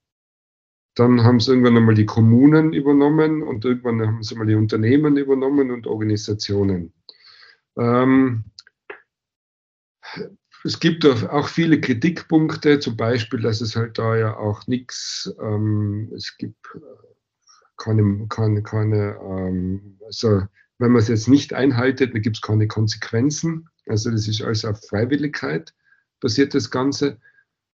Dann 0.97 1.25
haben 1.25 1.37
es 1.37 1.49
irgendwann 1.49 1.77
einmal 1.77 1.95
die 1.95 2.07
Kommunen 2.07 2.73
übernommen 2.73 3.43
und 3.43 3.65
irgendwann 3.65 4.01
haben 4.07 4.23
sie 4.23 4.37
mal 4.37 4.47
die 4.47 4.55
Unternehmen 4.55 5.17
übernommen 5.17 5.71
und 5.71 5.87
Organisationen. 5.87 6.93
Ähm, 7.77 8.45
es 10.65 10.81
gibt 10.81 11.05
auch 11.07 11.49
viele 11.49 11.81
Kritikpunkte, 11.81 12.81
zum 12.81 12.97
Beispiel, 12.97 13.41
dass 13.41 13.61
es 13.61 13.77
halt 13.77 13.99
da 13.99 14.17
ja 14.17 14.37
auch 14.37 14.67
nichts, 14.67 15.33
ähm, 15.41 16.11
es 16.15 16.37
gibt 16.37 16.67
keine, 17.77 18.27
keine, 18.29 18.63
keine 18.63 19.17
ähm, 19.21 19.99
also 20.07 20.43
wenn 20.79 20.91
man 20.93 21.03
es 21.03 21.09
jetzt 21.09 21.29
nicht 21.29 21.53
einhaltet, 21.53 22.15
dann 22.15 22.23
gibt 22.23 22.37
es 22.37 22.43
keine 22.43 22.67
Konsequenzen. 22.67 23.69
Also 23.87 24.11
das 24.11 24.27
ist 24.27 24.43
alles 24.43 24.65
auf 24.65 24.81
Freiwilligkeit 24.89 25.73
basiert 26.25 26.55
das 26.55 26.71
Ganze. 26.71 27.19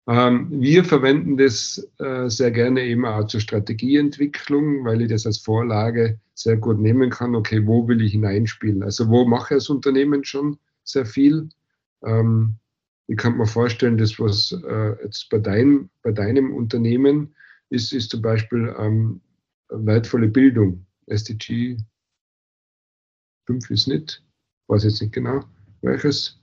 Ähm, 0.09 0.49
wir 0.51 0.85
verwenden 0.85 1.37
das 1.37 1.89
äh, 1.99 2.29
sehr 2.29 2.51
gerne 2.51 2.83
eben 2.83 3.07
auch 3.07 3.29
zur 3.29 3.41
Strategieentwicklung, 3.41 4.85
weil 4.85 5.03
ich 5.03 5.09
das 5.09 5.25
als 5.25 5.39
Vorlage 5.39 6.19
sehr 6.35 6.57
gut 6.57 6.81
nehmen 6.81 7.11
kann. 7.11 7.37
Okay, 7.37 7.65
wo 7.65 7.87
will 7.87 8.03
ich 8.03 8.11
hineinspielen? 8.11 8.83
Also 8.83 9.09
wo 9.09 9.25
mache 9.25 9.55
ich 9.55 9.61
als 9.61 9.69
Unternehmen 9.69 10.25
schon 10.25 10.59
sehr 10.83 11.07
viel? 11.07 11.49
Ähm, 12.05 12.57
ich 13.11 13.17
kann 13.17 13.37
mir 13.37 13.47
vorstellen, 13.47 13.99
das, 13.99 14.19
was 14.21 14.53
äh, 14.53 15.03
jetzt 15.03 15.29
bei, 15.31 15.39
dein, 15.39 15.91
bei 16.03 16.13
deinem 16.13 16.55
Unternehmen 16.55 17.35
ist, 17.69 17.93
ist 17.93 18.11
zum 18.11 18.23
Beispiel 18.23 18.75
ähm, 18.79 19.21
wertvolle 19.69 20.29
Bildung. 20.29 20.87
SDG 21.07 21.77
5 23.47 23.71
ist 23.71 23.89
nicht, 23.89 24.23
weiß 24.69 24.85
jetzt 24.85 25.01
nicht 25.01 25.13
genau 25.13 25.45
welches, 25.83 26.39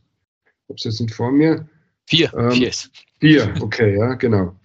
habe 0.68 0.76
es 0.78 0.84
jetzt 0.84 1.02
nicht 1.02 1.14
vor 1.14 1.32
mir. 1.32 1.68
Vier, 2.08 2.34
ähm, 2.34 2.52
vier 2.52 2.70
ist. 2.70 2.92
Vier, 3.20 3.54
okay, 3.62 3.98
ja, 3.98 4.14
genau. 4.16 4.56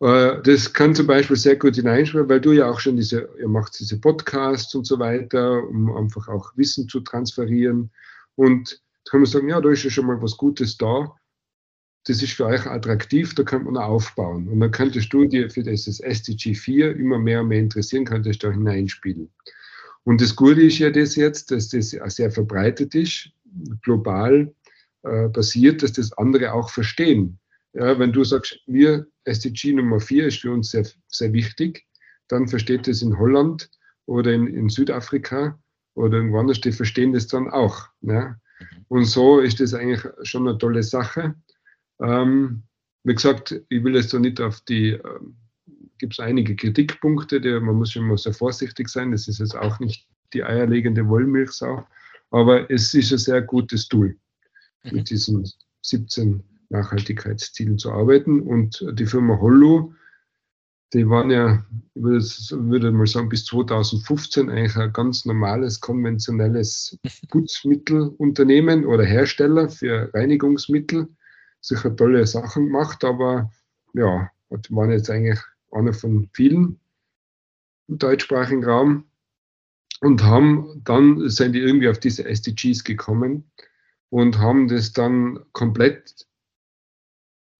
Äh, 0.00 0.40
das 0.42 0.72
kann 0.72 0.94
zum 0.94 1.06
Beispiel 1.06 1.36
sehr 1.36 1.56
gut 1.56 1.76
hineinspielen, 1.76 2.28
weil 2.28 2.40
du 2.40 2.52
ja 2.52 2.70
auch 2.70 2.80
schon 2.80 2.96
diese, 2.96 3.28
ihr 3.38 3.48
macht 3.48 3.78
diese 3.78 4.00
Podcasts 4.00 4.74
und 4.74 4.86
so 4.86 4.98
weiter, 4.98 5.62
um 5.68 5.94
einfach 5.96 6.28
auch 6.28 6.56
Wissen 6.56 6.88
zu 6.88 7.00
transferieren. 7.00 7.90
Und 8.36 8.82
da 9.04 9.10
kann 9.10 9.20
man 9.20 9.30
sagen, 9.30 9.48
ja, 9.48 9.60
da 9.60 9.70
ist 9.70 9.84
ja 9.84 9.90
schon 9.90 10.06
mal 10.06 10.20
was 10.22 10.36
Gutes 10.36 10.76
da. 10.76 11.14
Das 12.04 12.22
ist 12.22 12.32
für 12.32 12.46
euch 12.46 12.66
attraktiv, 12.66 13.34
da 13.34 13.42
könnte 13.42 13.66
man 13.66 13.82
aufbauen. 13.82 14.48
Und 14.48 14.60
dann 14.60 14.70
könntest 14.70 15.12
du 15.12 15.26
dir 15.26 15.50
für 15.50 15.62
dieses 15.62 16.00
SDG 16.00 16.54
4 16.54 16.96
immer 16.96 17.18
mehr 17.18 17.42
und 17.42 17.48
mehr 17.48 17.58
interessieren, 17.58 18.04
könntest 18.04 18.42
da 18.42 18.50
hineinspielen. 18.50 19.30
Und 20.04 20.20
das 20.20 20.34
Gute 20.34 20.62
ist 20.62 20.78
ja 20.78 20.90
das 20.90 21.16
jetzt, 21.16 21.50
dass 21.50 21.68
das 21.68 21.90
sehr 21.90 22.30
verbreitet 22.30 22.94
ist, 22.94 23.30
global 23.82 24.54
äh, 25.02 25.28
passiert, 25.28 25.82
dass 25.82 25.92
das 25.92 26.12
andere 26.14 26.52
auch 26.52 26.70
verstehen. 26.70 27.38
Ja, 27.74 27.98
wenn 27.98 28.12
du 28.12 28.24
sagst, 28.24 28.58
wir, 28.66 29.06
SDG 29.24 29.74
Nummer 29.74 30.00
4 30.00 30.28
ist 30.28 30.40
für 30.40 30.52
uns 30.52 30.70
sehr, 30.70 30.86
sehr 31.08 31.32
wichtig, 31.32 31.86
dann 32.28 32.48
versteht 32.48 32.86
das 32.86 33.02
in 33.02 33.18
Holland 33.18 33.70
oder 34.06 34.32
in, 34.32 34.46
in 34.46 34.68
Südafrika 34.68 35.58
oder 35.94 36.16
irgendwo 36.16 36.38
anders, 36.38 36.60
die 36.60 36.72
verstehen 36.72 37.12
das 37.12 37.26
dann 37.26 37.50
auch. 37.50 37.88
Ja. 38.00 38.36
Und 38.88 39.04
so 39.04 39.40
ist 39.40 39.60
das 39.60 39.74
eigentlich 39.74 40.04
schon 40.22 40.48
eine 40.48 40.58
tolle 40.58 40.82
Sache. 40.82 41.34
Ähm, 42.00 42.62
wie 43.04 43.14
gesagt, 43.14 43.60
ich 43.68 43.84
will 43.84 43.94
jetzt 43.94 44.12
da 44.12 44.18
nicht 44.18 44.40
auf 44.40 44.60
die, 44.62 44.90
äh, 44.90 45.20
gibt 45.98 46.14
es 46.14 46.20
einige 46.20 46.54
Kritikpunkte, 46.54 47.40
die, 47.40 47.58
man 47.60 47.76
muss 47.76 47.94
mal 47.96 48.16
sehr 48.18 48.34
vorsichtig 48.34 48.88
sein, 48.88 49.12
das 49.12 49.28
ist 49.28 49.40
jetzt 49.40 49.56
auch 49.56 49.80
nicht 49.80 50.06
die 50.32 50.44
eierlegende 50.44 51.08
Wollmilchsau, 51.08 51.86
aber 52.30 52.70
es 52.70 52.94
ist 52.94 53.12
ein 53.12 53.18
sehr 53.18 53.42
gutes 53.42 53.88
Tool 53.88 54.16
mhm. 54.84 54.96
mit 54.96 55.10
diesen 55.10 55.48
17 55.82 56.42
Nachhaltigkeitszielen 56.70 57.78
zu 57.78 57.92
arbeiten. 57.92 58.40
Und 58.40 58.84
die 58.92 59.06
Firma 59.06 59.38
Hollo, 59.40 59.94
die 60.92 61.08
waren 61.08 61.30
ja, 61.30 61.64
ich 61.94 62.02
würde, 62.02 62.24
würde 62.70 62.92
mal 62.92 63.06
sagen, 63.06 63.28
bis 63.28 63.44
2015 63.46 64.50
eigentlich 64.50 64.76
ein 64.76 64.92
ganz 64.92 65.24
normales, 65.24 65.80
konventionelles 65.80 66.98
Putzmittelunternehmen 67.28 68.86
oder 68.86 69.04
Hersteller 69.04 69.68
für 69.68 70.12
Reinigungsmittel. 70.14 71.08
Sicher 71.60 71.94
tolle 71.94 72.26
Sachen 72.26 72.66
gemacht, 72.66 73.04
aber 73.04 73.50
ja, 73.94 74.30
waren 74.50 74.90
jetzt 74.90 75.10
eigentlich 75.10 75.40
einer 75.70 75.92
von 75.92 76.28
vielen 76.32 76.80
im 77.88 77.98
deutschsprachigen 77.98 78.64
Raum 78.64 79.04
und 80.00 80.22
haben 80.22 80.82
dann 80.84 81.28
sind 81.28 81.52
die 81.52 81.60
irgendwie 81.60 81.88
auf 81.88 81.98
diese 81.98 82.24
SDGs 82.24 82.84
gekommen 82.84 83.50
und 84.10 84.38
haben 84.38 84.68
das 84.68 84.92
dann 84.92 85.44
komplett 85.52 86.26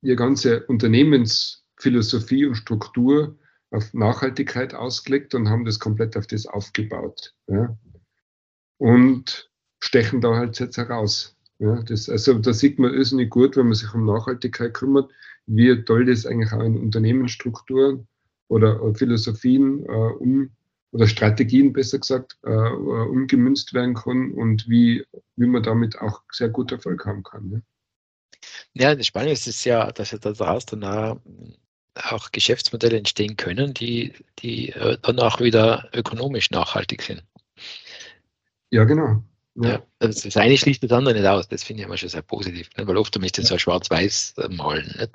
ihre 0.03 0.17
ganze 0.17 0.65
Unternehmensphilosophie 0.67 2.47
und 2.47 2.55
Struktur 2.55 3.39
auf 3.71 3.93
Nachhaltigkeit 3.93 4.75
ausgelegt 4.75 5.35
und 5.35 5.49
haben 5.49 5.65
das 5.65 5.79
komplett 5.79 6.17
auf 6.17 6.27
das 6.27 6.47
aufgebaut. 6.47 7.35
Ja. 7.49 7.77
Und 8.79 9.51
stechen 9.81 10.21
da 10.21 10.37
halt 10.37 10.59
jetzt 10.61 10.79
heraus. 10.79 11.37
Ja. 11.59 11.83
Das, 11.83 12.09
also 12.09 12.39
da 12.39 12.53
sieht 12.53 12.79
man 12.79 12.95
irrsinnig 12.95 13.31
gut, 13.31 13.57
wenn 13.57 13.67
man 13.67 13.75
sich 13.75 13.93
um 13.93 14.05
Nachhaltigkeit 14.05 14.75
kümmert, 14.75 15.11
wie 15.47 15.83
toll 15.85 16.07
das 16.07 16.25
eigentlich 16.25 16.53
auch 16.53 16.63
in 16.63 16.79
Unternehmensstrukturen 16.79 18.07
oder 18.49 18.95
Philosophien 18.95 19.85
äh, 19.85 19.89
um 19.89 20.51
oder 20.91 21.07
Strategien 21.07 21.73
besser 21.73 21.99
gesagt 21.99 22.39
äh, 22.45 22.51
umgemünzt 22.51 23.75
werden 23.75 23.95
kann 23.95 24.33
und 24.33 24.69
wie, 24.69 25.05
wie 25.37 25.47
man 25.47 25.63
damit 25.63 25.99
auch 25.99 26.23
sehr 26.33 26.49
gut 26.49 26.73
Erfolg 26.73 27.05
haben 27.05 27.23
kann. 27.23 27.49
Ne? 27.49 27.63
Ja, 28.73 28.95
das 28.95 29.07
Spannende 29.07 29.33
ist 29.33 29.65
ja, 29.65 29.91
dass 29.93 30.13
ja 30.13 30.19
daraus 30.19 30.65
dann 30.67 30.85
auch, 30.85 31.21
auch 31.95 32.33
Geschäftsmodelle 32.33 32.97
entstehen 32.97 33.37
können, 33.37 33.75
die, 33.75 34.15
die 34.39 34.71
äh, 34.71 34.97
dann 35.03 35.19
auch 35.19 35.41
wieder 35.41 35.91
ökonomisch 35.93 36.51
nachhaltig 36.51 37.03
sind. 37.03 37.23
Ja, 38.71 38.85
genau. 38.85 39.23
Ja. 39.61 39.83
Also 39.99 40.29
das 40.29 40.37
eine 40.37 40.57
schließt 40.57 40.83
das 40.85 40.93
andere 40.93 41.15
nicht 41.15 41.27
aus. 41.27 41.49
Das 41.49 41.65
finde 41.65 41.83
ich 41.83 41.87
immer 41.87 41.97
schon 41.97 42.09
sehr 42.09 42.23
positiv, 42.23 42.71
ne? 42.77 42.87
weil 42.87 42.97
oft 42.97 43.17
ist 43.17 43.39
das 43.39 43.49
so 43.49 43.59
schwarz-weiß 43.59 44.35
malen. 44.51 44.95
Nicht? 44.99 45.11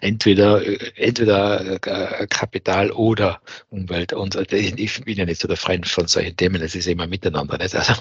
Entweder, 0.00 0.62
entweder 0.96 1.74
äh, 1.84 2.26
Kapital 2.28 2.92
oder 2.92 3.40
Umwelt. 3.70 4.12
Und 4.12 4.36
äh, 4.36 4.56
ich 4.56 5.04
bin 5.04 5.18
ja 5.18 5.24
nicht 5.24 5.40
so 5.40 5.48
der 5.48 5.56
Freund 5.56 5.88
von 5.88 6.06
solchen 6.06 6.36
Themen, 6.36 6.60
das 6.60 6.74
ist 6.76 6.86
immer 6.86 7.06
miteinander. 7.08 7.58
Nicht? 7.58 7.74
Also, 7.74 7.94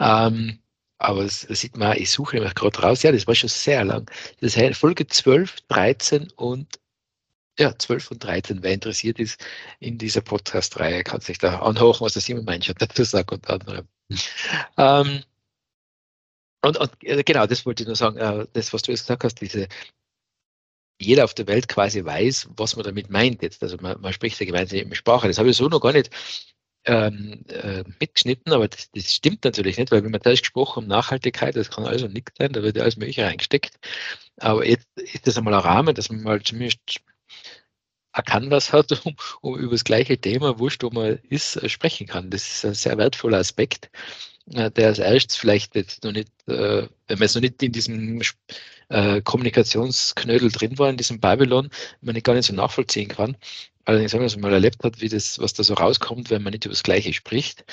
ähm, 0.00 0.60
aber 0.98 1.24
das 1.24 1.40
sieht 1.40 1.76
man, 1.76 1.96
ich 1.96 2.10
suche 2.10 2.36
nämlich 2.36 2.54
gerade 2.54 2.78
raus. 2.80 3.02
Ja, 3.02 3.10
das 3.12 3.26
war 3.26 3.34
schon 3.34 3.48
sehr 3.48 3.84
lang. 3.84 4.10
Das 4.40 4.56
heißt 4.56 4.78
Folge 4.78 5.06
12, 5.06 5.56
13 5.68 6.30
und 6.36 6.68
ja, 7.58 7.76
12 7.76 8.10
und 8.12 8.24
13, 8.24 8.62
wer 8.62 8.72
interessiert 8.72 9.18
ist 9.18 9.44
in 9.80 9.98
dieser 9.98 10.20
Podcast-Reihe, 10.20 11.02
kann 11.04 11.20
sich 11.20 11.38
da 11.38 11.60
anhören, 11.60 11.96
was 12.00 12.12
der 12.12 12.22
Simon 12.22 12.44
Meinsch 12.44 12.70
dazu 12.78 13.04
sagt 13.04 13.32
unter 13.32 13.54
anderem. 13.54 13.88
Ähm, 14.78 15.22
und, 16.62 16.76
und, 16.78 16.90
äh, 17.02 17.22
genau, 17.22 17.46
das 17.46 17.64
wollte 17.66 17.82
ich 17.82 17.86
nur 17.86 17.96
sagen, 17.96 18.16
äh, 18.18 18.46
das, 18.52 18.72
was 18.72 18.82
du 18.82 18.92
jetzt 18.92 19.02
gesagt 19.02 19.24
hast, 19.24 19.40
diese, 19.40 19.68
jeder 21.00 21.24
auf 21.24 21.34
der 21.34 21.46
Welt 21.46 21.68
quasi 21.68 22.04
weiß, 22.04 22.48
was 22.56 22.76
man 22.76 22.84
damit 22.84 23.10
meint 23.10 23.42
jetzt. 23.42 23.62
Also 23.62 23.76
man, 23.80 24.00
man 24.00 24.12
spricht 24.12 24.38
der 24.40 24.46
gemeinsame 24.46 24.94
Sprache. 24.94 25.28
Das 25.28 25.38
habe 25.38 25.50
ich 25.50 25.56
so 25.56 25.68
noch 25.68 25.80
gar 25.80 25.92
nicht 25.92 26.10
ähm, 26.86 27.44
äh, 27.48 27.84
mitgeschnitten, 28.00 28.52
aber 28.52 28.68
das, 28.68 28.90
das, 28.92 29.12
stimmt 29.12 29.44
natürlich 29.44 29.76
nicht, 29.76 29.90
weil 29.90 30.04
wenn 30.04 30.12
man 30.12 30.20
da 30.20 30.30
gesprochen 30.30 30.84
um 30.84 30.88
Nachhaltigkeit, 30.88 31.56
das 31.56 31.70
kann 31.70 31.84
also 31.84 32.06
nichts 32.06 32.32
sein, 32.38 32.52
da 32.52 32.62
wird 32.62 32.76
ja 32.76 32.82
alles 32.82 32.96
Mögliche 32.96 33.24
reingesteckt. 33.24 33.76
Aber 34.38 34.64
jetzt 34.66 34.86
ist 34.96 35.26
das 35.26 35.36
einmal 35.36 35.54
ein 35.54 35.60
Rahmen, 35.60 35.94
dass 35.94 36.10
man 36.10 36.22
mal 36.22 36.42
zumindest 36.42 36.80
ein 38.16 38.24
Canvas 38.24 38.72
hat, 38.72 39.04
um, 39.04 39.14
um 39.42 39.58
über 39.58 39.72
das 39.72 39.84
gleiche 39.84 40.18
Thema, 40.18 40.58
wurscht, 40.58 40.82
wo 40.82 40.90
man 40.90 41.18
ist, 41.28 41.56
äh, 41.56 41.68
sprechen 41.68 42.06
kann. 42.06 42.30
Das 42.30 42.46
ist 42.46 42.64
ein 42.64 42.74
sehr 42.74 42.96
wertvoller 42.98 43.38
Aspekt, 43.38 43.90
äh, 44.52 44.70
der 44.70 44.88
als 44.88 44.98
erstes 44.98 45.36
vielleicht 45.36 45.74
jetzt 45.76 46.02
noch 46.04 46.12
nicht, 46.12 46.30
äh, 46.48 46.88
wenn 47.08 47.18
man 47.18 47.20
jetzt 47.20 47.40
nicht 47.40 47.62
in 47.62 47.72
diesem 47.72 48.20
Kommunikationsknödel 48.88 50.52
drin 50.52 50.78
war, 50.78 50.88
in 50.88 50.96
diesem 50.96 51.18
Babylon, 51.18 51.70
man 52.02 52.14
nicht 52.14 52.24
gar 52.24 52.34
nicht 52.34 52.46
so 52.46 52.54
nachvollziehen 52.54 53.08
kann. 53.08 53.36
Allerdings, 53.84 54.12
wenn 54.12 54.20
man 54.20 54.28
es 54.28 54.36
mal 54.36 54.52
erlebt 54.52 54.84
hat, 54.84 55.00
wie 55.00 55.08
das, 55.08 55.40
was 55.40 55.54
da 55.54 55.64
so 55.64 55.74
rauskommt, 55.74 56.30
wenn 56.30 56.44
man 56.44 56.52
nicht 56.52 56.66
über 56.66 56.72
das 56.72 56.84
Gleiche 56.84 57.12
spricht, 57.12 57.64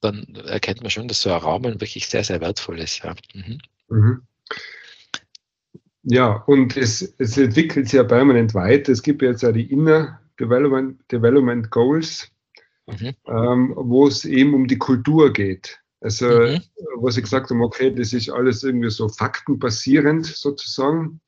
dann 0.00 0.34
erkennt 0.46 0.80
man 0.80 0.90
schon, 0.90 1.08
dass 1.08 1.20
so 1.20 1.30
ein 1.30 1.42
Rahmen 1.42 1.78
wirklich 1.82 2.08
sehr, 2.08 2.24
sehr 2.24 2.40
wertvoll 2.40 2.80
ist. 2.80 3.04
Ja. 3.04 3.14
Mhm. 3.34 3.58
Mhm. 3.90 4.26
Ja, 6.04 6.32
und 6.46 6.76
es, 6.76 7.14
es 7.18 7.38
entwickelt 7.38 7.86
sich 7.86 7.96
ja 7.96 8.04
permanent 8.04 8.54
weiter. 8.54 8.92
Es 8.92 9.02
gibt 9.02 9.22
jetzt 9.22 9.42
ja 9.42 9.52
die 9.52 9.70
Inner 9.70 10.20
Development, 10.40 11.00
Development 11.10 11.70
Goals, 11.70 12.30
mhm. 12.86 13.14
ähm, 13.26 13.72
wo 13.76 14.08
es 14.08 14.24
eben 14.24 14.54
um 14.54 14.66
die 14.66 14.78
Kultur 14.78 15.32
geht. 15.32 15.80
Also, 16.00 16.26
mhm. 16.26 16.60
wo 16.96 17.10
sie 17.10 17.22
gesagt 17.22 17.50
haben, 17.50 17.62
okay, 17.62 17.94
das 17.94 18.12
ist 18.12 18.30
alles 18.30 18.64
irgendwie 18.64 18.90
so 18.90 19.08
faktenbasierend 19.08 20.26
sozusagen. 20.26 21.20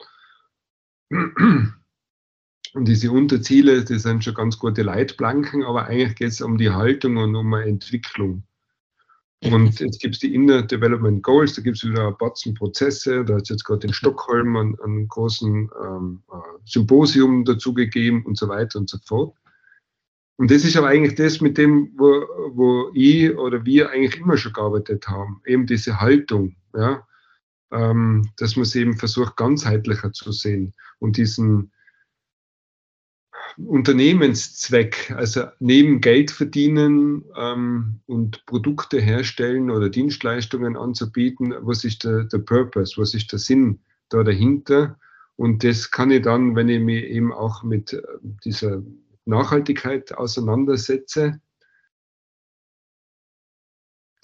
Und 2.75 2.89
diese 2.89 3.13
Unterziele, 3.13 3.85
die 3.85 4.01
sind 4.01 4.25
schon 4.25 4.35
ganz 4.35 4.59
gute 4.59 4.83
Leitplanken, 4.83 5.63
aber 5.63 5.87
eigentlich 5.87 6.17
geht 6.17 6.33
es 6.33 6.41
um 6.41 6.59
die 6.59 6.71
Haltung 6.71 7.17
und 7.19 7.37
um 7.37 7.55
eine 7.55 7.67
Entwicklung. 7.67 8.43
Und 9.53 9.79
jetzt 9.81 10.01
gibt 10.01 10.15
es 10.15 10.21
die 10.21 10.35
Inner 10.35 10.63
Development 10.63 11.23
Goals, 11.23 11.55
da 11.55 11.63
gibt 11.63 11.77
es 11.77 11.85
wieder 11.85 12.13
Batzen 12.13 12.55
Prozesse, 12.55 13.25
da 13.25 13.37
es 13.37 13.49
jetzt 13.49 13.65
gerade 13.65 13.87
in 13.87 13.93
Stockholm 13.93 14.57
einen, 14.57 14.81
einen 14.81 15.09
großen 15.09 15.71
ähm, 15.85 16.23
äh, 16.33 16.37
Symposium 16.65 17.45
dazu 17.45 17.75
gegeben 17.75 18.25
und 18.25 18.39
so 18.39 18.49
weiter 18.49 18.79
und 18.79 18.89
so 18.89 18.99
fort. 19.05 19.37
Und 20.37 20.51
das 20.51 20.65
ist 20.65 20.77
aber 20.77 20.89
eigentlich 20.89 21.15
das, 21.15 21.41
mit 21.41 21.59
dem, 21.59 21.93
wo, 21.97 22.27
wo 22.55 22.91
ich 22.95 23.37
oder 23.37 23.65
wir 23.65 23.91
eigentlich 23.91 24.21
immer 24.21 24.37
schon 24.37 24.53
gearbeitet 24.53 25.07
haben, 25.07 25.41
eben 25.47 25.67
diese 25.67 26.01
Haltung. 26.01 26.57
ja, 26.75 27.07
ähm, 27.75 28.31
dass 28.37 28.57
man 28.57 28.63
es 28.63 28.75
eben 28.75 28.97
versucht, 28.97 29.37
ganzheitlicher 29.37 30.13
zu 30.13 30.33
sehen 30.33 30.75
und 31.01 31.17
diesen 31.17 31.73
Unternehmenszweck, 33.57 35.13
also 35.17 35.45
neben 35.61 36.01
Geld 36.01 36.31
verdienen 36.31 37.25
ähm, 37.37 38.01
und 38.07 38.45
Produkte 38.47 39.01
herstellen 39.01 39.71
oder 39.71 39.89
Dienstleistungen 39.89 40.77
anzubieten, 40.77 41.55
was 41.61 41.85
ist 41.85 42.05
der, 42.05 42.25
der 42.25 42.39
Purpose, 42.39 43.01
was 43.01 43.15
ist 43.15 43.31
der 43.33 43.39
Sinn 43.39 43.81
da 44.09 44.23
dahinter? 44.23 44.99
Und 45.37 45.65
das 45.65 45.91
kann 45.91 46.11
ich 46.11 46.23
dann, 46.23 46.57
wenn 46.57 46.69
ich 46.69 46.81
mich 46.81 47.05
eben 47.05 47.33
auch 47.33 47.63
mit 47.63 47.93
äh, 47.93 48.03
dieser 48.45 48.83
Nachhaltigkeit 49.25 50.13
auseinandersetze, 50.15 51.41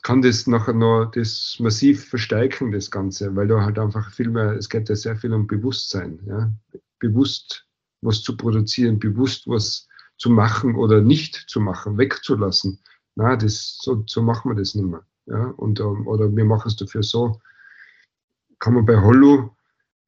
kann 0.02 0.22
das 0.22 0.46
nachher 0.46 0.74
noch 0.74 1.10
das 1.10 1.56
massiv 1.60 2.08
verstärken, 2.08 2.72
das 2.72 2.90
Ganze, 2.90 3.36
weil 3.36 3.48
da 3.48 3.62
halt 3.62 3.78
einfach 3.78 4.10
viel 4.10 4.30
mehr, 4.30 4.52
es 4.52 4.68
geht 4.68 4.88
ja 4.88 4.96
sehr 4.96 5.16
viel 5.16 5.32
um 5.32 5.46
Bewusstsein, 5.46 6.20
ja, 6.26 6.52
bewusst 6.98 7.66
was 8.02 8.22
zu 8.22 8.36
produzieren, 8.36 8.98
bewusst 8.98 9.46
was 9.46 9.88
zu 10.16 10.30
machen 10.30 10.74
oder 10.76 11.00
nicht 11.00 11.34
zu 11.48 11.60
machen, 11.60 11.98
wegzulassen. 11.98 12.78
Na, 13.16 13.36
das, 13.36 13.78
so, 13.80 14.04
so 14.06 14.22
machen 14.22 14.50
wir 14.50 14.56
das 14.56 14.74
nicht 14.74 14.86
mehr. 14.86 15.04
Ja, 15.26 15.46
und, 15.56 15.80
ähm, 15.80 16.06
oder 16.06 16.34
wir 16.34 16.44
machen 16.44 16.68
es 16.68 16.76
dafür 16.76 17.02
so. 17.02 17.40
Kann 18.58 18.74
man 18.74 18.84
bei 18.86 19.00
Hollow 19.00 19.56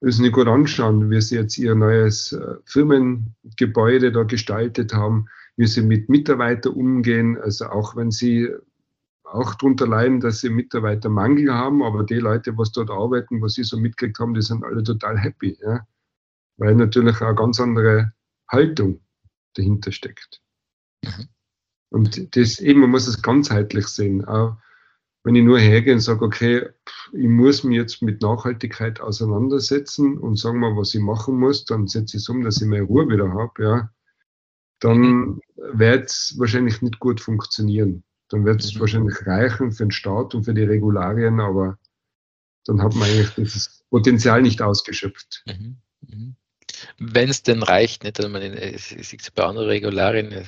das 0.01 0.19
nicht 0.19 0.33
gut 0.33 0.47
anschauen, 0.47 1.09
wie 1.09 1.21
sie 1.21 1.35
jetzt 1.35 1.57
ihr 1.57 1.75
neues 1.75 2.33
äh, 2.33 2.55
Firmengebäude 2.65 4.11
da 4.11 4.23
gestaltet 4.23 4.93
haben, 4.93 5.27
wie 5.55 5.65
sie 5.65 5.81
mit 5.81 6.09
Mitarbeitern 6.09 6.73
umgehen. 6.73 7.37
Also 7.41 7.67
auch 7.67 7.95
wenn 7.95 8.11
sie 8.11 8.49
auch 9.23 9.55
darunter 9.55 9.87
leiden, 9.87 10.19
dass 10.19 10.41
sie 10.41 10.49
Mitarbeitermangel 10.49 11.51
haben, 11.53 11.81
aber 11.81 12.03
die 12.03 12.15
Leute, 12.15 12.57
was 12.57 12.71
dort 12.71 12.91
arbeiten, 12.91 13.41
was 13.41 13.53
sie 13.53 13.63
so 13.63 13.77
mitgekriegt 13.77 14.19
haben, 14.19 14.33
die 14.33 14.41
sind 14.41 14.63
alle 14.63 14.83
total 14.83 15.17
happy. 15.17 15.57
Ja 15.61 15.87
weil 16.57 16.75
natürlich 16.75 17.15
auch 17.17 17.27
eine 17.27 17.35
ganz 17.35 17.59
andere 17.59 18.13
Haltung 18.47 19.01
dahinter 19.55 19.91
steckt. 19.91 20.41
Mhm. 21.03 21.27
Und 21.89 22.35
das 22.35 22.59
eben, 22.59 22.81
man 22.81 22.89
muss 22.89 23.07
es 23.07 23.21
ganzheitlich 23.21 23.87
sehen. 23.87 24.25
Auch 24.25 24.57
wenn 25.23 25.35
ich 25.35 25.43
nur 25.43 25.59
hergehe 25.59 25.93
und 25.93 25.99
sage, 25.99 26.25
okay, 26.25 26.69
ich 27.13 27.27
muss 27.27 27.63
mich 27.63 27.77
jetzt 27.77 28.01
mit 28.01 28.21
Nachhaltigkeit 28.21 28.99
auseinandersetzen 28.99 30.17
und 30.17 30.37
sagen 30.37 30.59
mal, 30.59 30.75
was 30.75 30.93
ich 30.95 31.01
machen 31.01 31.37
muss, 31.37 31.65
dann 31.65 31.87
setze 31.87 32.17
ich 32.17 32.23
es 32.23 32.29
um, 32.29 32.43
dass 32.43 32.61
ich 32.61 32.67
meine 32.67 32.83
Ruhe 32.83 33.07
wieder 33.07 33.31
habe, 33.31 33.63
ja, 33.63 33.89
dann 34.79 34.99
mhm. 34.99 35.41
wird 35.55 36.09
es 36.09 36.35
wahrscheinlich 36.37 36.81
nicht 36.81 36.99
gut 36.99 37.21
funktionieren. 37.21 38.03
Dann 38.29 38.43
wird 38.43 38.63
es 38.63 38.75
mhm. 38.75 38.79
wahrscheinlich 38.79 39.25
reichen 39.25 39.71
für 39.71 39.85
den 39.85 39.91
Staat 39.91 40.33
und 40.35 40.43
für 40.43 40.53
die 40.53 40.63
Regularien, 40.63 41.39
aber 41.39 41.77
dann 42.65 42.81
hat 42.81 42.95
man 42.95 43.03
eigentlich 43.03 43.35
dieses 43.35 43.83
Potenzial 43.89 44.41
nicht 44.41 44.61
ausgeschöpft. 44.61 45.43
Mhm. 45.45 45.77
mhm 46.01 46.35
wenn 46.97 47.29
es 47.29 47.43
denn 47.43 47.63
reicht, 47.63 48.03
nicht, 48.03 48.21
man 48.27 48.41
in, 48.41 48.57
ich 48.57 48.83
sehe 48.85 49.19
bei 49.35 49.43
anderen 49.43 49.67
Regularien, 49.67 50.31
äh, 50.31 50.43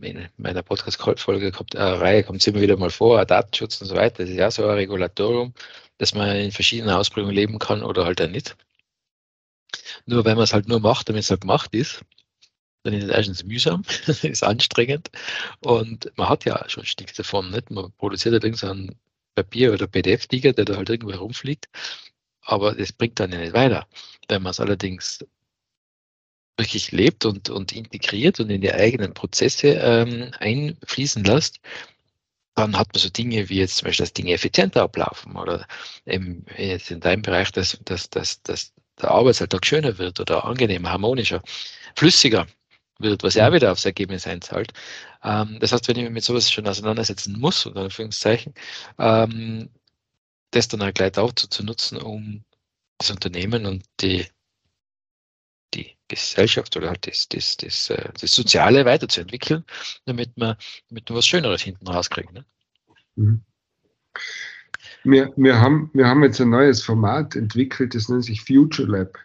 in 0.00 0.28
meiner 0.36 0.62
Podcast-Folge 0.62 1.52
kommt 1.52 1.74
äh, 1.74 1.82
Reihe, 1.82 2.24
kommt 2.24 2.40
es 2.40 2.46
immer 2.46 2.60
wieder 2.60 2.76
mal 2.76 2.90
vor, 2.90 3.24
Datenschutz 3.24 3.80
und 3.80 3.88
so 3.88 3.94
weiter, 3.94 4.22
das 4.22 4.30
ist 4.30 4.36
ja 4.36 4.50
so 4.50 4.64
ein 4.66 4.74
Regulatorium, 4.74 5.52
dass 5.98 6.14
man 6.14 6.36
in 6.36 6.52
verschiedenen 6.52 6.94
Ausprägungen 6.94 7.34
leben 7.34 7.58
kann 7.58 7.82
oder 7.82 8.04
halt 8.04 8.20
auch 8.20 8.28
nicht. 8.28 8.56
Nur 10.06 10.24
wenn 10.24 10.36
man 10.36 10.44
es 10.44 10.52
halt 10.52 10.68
nur 10.68 10.80
macht, 10.80 11.08
damit 11.08 11.22
es 11.22 11.30
halt 11.30 11.42
gemacht 11.42 11.74
ist, 11.74 12.02
dann 12.84 12.94
ist 12.94 13.04
es 13.04 13.10
erstens 13.10 13.44
mühsam, 13.44 13.84
ist 14.22 14.42
anstrengend 14.42 15.10
und 15.60 16.10
man 16.16 16.28
hat 16.28 16.44
ja 16.44 16.68
schon 16.68 16.84
nichts 16.98 17.16
davon. 17.16 17.50
Nicht? 17.50 17.70
Man 17.70 17.92
produziert 17.92 18.32
halt 18.32 18.44
irgendein 18.44 18.96
Papier- 19.34 19.72
oder 19.72 19.86
PDF-Tiger, 19.86 20.52
der 20.52 20.64
da 20.64 20.76
halt 20.76 20.90
irgendwo 20.90 21.12
herumfliegt, 21.12 21.68
aber 22.42 22.74
das 22.74 22.92
bringt 22.92 23.20
dann 23.20 23.32
ja 23.32 23.38
nicht 23.38 23.54
weiter. 23.54 23.86
Wenn 24.28 24.42
man 24.42 24.50
es 24.50 24.60
allerdings 24.60 25.24
wirklich 26.56 26.92
lebt 26.92 27.24
und, 27.24 27.50
und 27.50 27.72
integriert 27.72 28.40
und 28.40 28.50
in 28.50 28.60
die 28.60 28.72
eigenen 28.72 29.14
Prozesse 29.14 29.68
ähm, 29.68 30.32
einfließen 30.38 31.24
lässt, 31.24 31.60
dann 32.54 32.76
hat 32.76 32.88
man 32.92 33.00
so 33.00 33.08
Dinge 33.08 33.48
wie 33.48 33.58
jetzt 33.58 33.76
zum 33.76 33.86
Beispiel, 33.86 34.04
dass 34.04 34.12
Dinge 34.12 34.32
effizienter 34.32 34.82
ablaufen 34.82 35.36
oder 35.36 35.66
eben 36.04 36.44
jetzt 36.56 36.90
in 36.90 37.00
deinem 37.00 37.22
Bereich, 37.22 37.50
dass, 37.52 37.78
dass, 37.84 38.10
dass, 38.10 38.42
dass 38.42 38.72
der 39.00 39.10
Arbeitsalltag 39.10 39.64
schöner 39.64 39.96
wird 39.98 40.20
oder 40.20 40.44
angenehmer, 40.44 40.90
harmonischer, 40.90 41.42
flüssiger 41.96 42.46
wird, 42.98 43.22
was 43.22 43.34
ja 43.34 43.46
auch 43.46 43.50
mhm. 43.50 43.54
wieder 43.54 43.72
aufs 43.72 43.84
Ergebnis 43.84 44.26
einzahlt. 44.26 44.72
Ähm, 45.24 45.58
das 45.60 45.72
heißt, 45.72 45.88
wenn 45.88 45.96
ich 45.96 46.04
mich 46.04 46.12
mit 46.12 46.24
sowas 46.24 46.50
schon 46.50 46.66
auseinandersetzen 46.68 47.38
muss, 47.38 47.64
unter 47.66 47.82
Anführungszeichen, 47.82 48.54
ähm, 48.98 49.70
das 50.52 50.68
dann 50.68 50.82
auch 50.82 50.94
gleich 50.94 51.18
auch 51.18 51.32
zu, 51.32 51.64
nutzen, 51.64 51.98
um 51.98 52.44
das 52.98 53.10
Unternehmen 53.10 53.66
und 53.66 53.84
die, 54.00 54.26
die 55.74 55.96
Gesellschaft 56.08 56.76
oder 56.76 56.90
halt 56.90 57.06
das, 57.06 57.28
das, 57.28 57.56
das, 57.56 57.90
äh, 57.90 58.10
das 58.20 58.34
Soziale 58.34 58.84
weiterzuentwickeln, 58.84 59.64
damit 60.04 60.36
man, 60.36 60.56
damit 60.88 61.08
man 61.08 61.18
was 61.18 61.26
Schöneres 61.26 61.62
hinten 61.62 61.88
rauskriegen. 61.88 62.34
Ne? 62.34 62.44
Mhm. 63.16 63.42
Wir, 65.04 65.32
wir, 65.36 65.60
haben, 65.60 65.90
wir 65.94 66.06
haben 66.06 66.22
jetzt 66.22 66.40
ein 66.40 66.50
neues 66.50 66.82
Format 66.82 67.34
entwickelt, 67.34 67.94
das 67.94 68.08
nennt 68.08 68.24
sich 68.24 68.42
Future 68.42 68.88
Lab. 68.88 69.18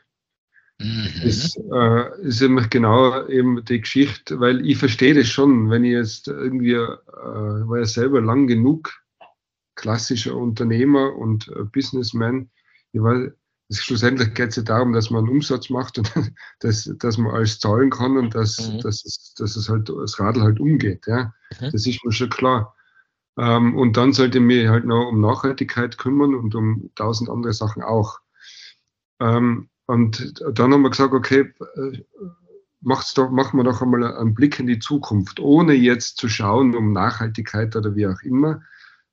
Mhm. 0.80 1.10
Das 1.24 1.56
äh, 1.56 2.22
ist 2.22 2.42
nämlich 2.42 2.70
genau 2.70 3.28
eben 3.28 3.64
die 3.66 3.82
Geschichte, 3.82 4.40
weil 4.40 4.66
ich 4.66 4.78
verstehe 4.78 5.14
das 5.14 5.28
schon, 5.28 5.70
wenn 5.70 5.84
ich 5.84 5.92
jetzt 5.92 6.28
irgendwie, 6.28 6.74
äh, 6.74 6.88
war 7.08 7.80
ja 7.80 7.86
selber 7.86 8.22
lang 8.22 8.48
genug 8.48 9.04
klassischer 9.78 10.36
Unternehmer 10.36 11.16
und 11.16 11.48
äh, 11.48 11.64
Businessman. 11.64 12.50
Ich 12.92 13.02
weiß, 13.02 13.32
schlussendlich 13.72 14.34
geht 14.34 14.50
es 14.50 14.58
ja 14.58 14.64
darum, 14.64 14.92
dass 14.92 15.10
man 15.10 15.26
einen 15.26 15.36
Umsatz 15.36 15.70
macht 15.70 15.98
und 15.98 16.12
dass, 16.60 16.92
dass 17.00 17.18
man 17.18 17.34
alles 17.34 17.60
zahlen 17.60 17.90
kann 17.90 18.18
und 18.18 18.36
dass, 18.36 18.70
mhm. 18.70 18.82
dass, 18.82 19.06
es, 19.06 19.34
dass 19.38 19.56
es 19.56 19.70
halt 19.70 19.88
das 19.88 20.20
Radl 20.20 20.42
halt 20.42 20.60
umgeht. 20.60 21.08
Ja? 21.08 21.34
Mhm. 21.62 21.72
Das 21.72 21.88
ist 21.88 22.04
mir 22.04 22.12
schon 22.12 22.30
klar. 22.30 22.76
Ähm, 23.38 23.78
und 23.78 23.96
dann 23.96 24.14
sollte 24.14 24.40
ich 24.40 24.44
mich 24.44 24.68
halt 24.68 24.86
noch 24.86 25.08
um 25.08 25.22
Nachhaltigkeit 25.22 25.98
kümmern 25.98 26.36
und 26.36 26.56
um 26.56 26.90
tausend 26.96 27.30
andere 27.30 27.54
Sachen 27.54 27.84
auch. 27.84 28.20
Ähm, 29.20 29.70
und 29.86 30.42
dann 30.54 30.74
haben 30.74 30.82
wir 30.82 30.90
gesagt, 30.90 31.14
okay, 31.14 31.54
äh, 31.76 32.02
macht's 32.82 33.14
doch, 33.14 33.30
machen 33.30 33.58
wir 33.58 33.64
doch 33.64 33.82
einmal 33.82 34.04
einen 34.18 34.34
Blick 34.34 34.60
in 34.60 34.68
die 34.68 34.80
Zukunft, 34.80 35.40
ohne 35.40 35.74
jetzt 35.74 36.18
zu 36.18 36.28
schauen 36.30 36.76
um 36.76 36.94
Nachhaltigkeit 36.94 37.76
oder 37.76 37.96
wie 37.96 38.08
auch 38.08 38.22
immer, 38.22 38.62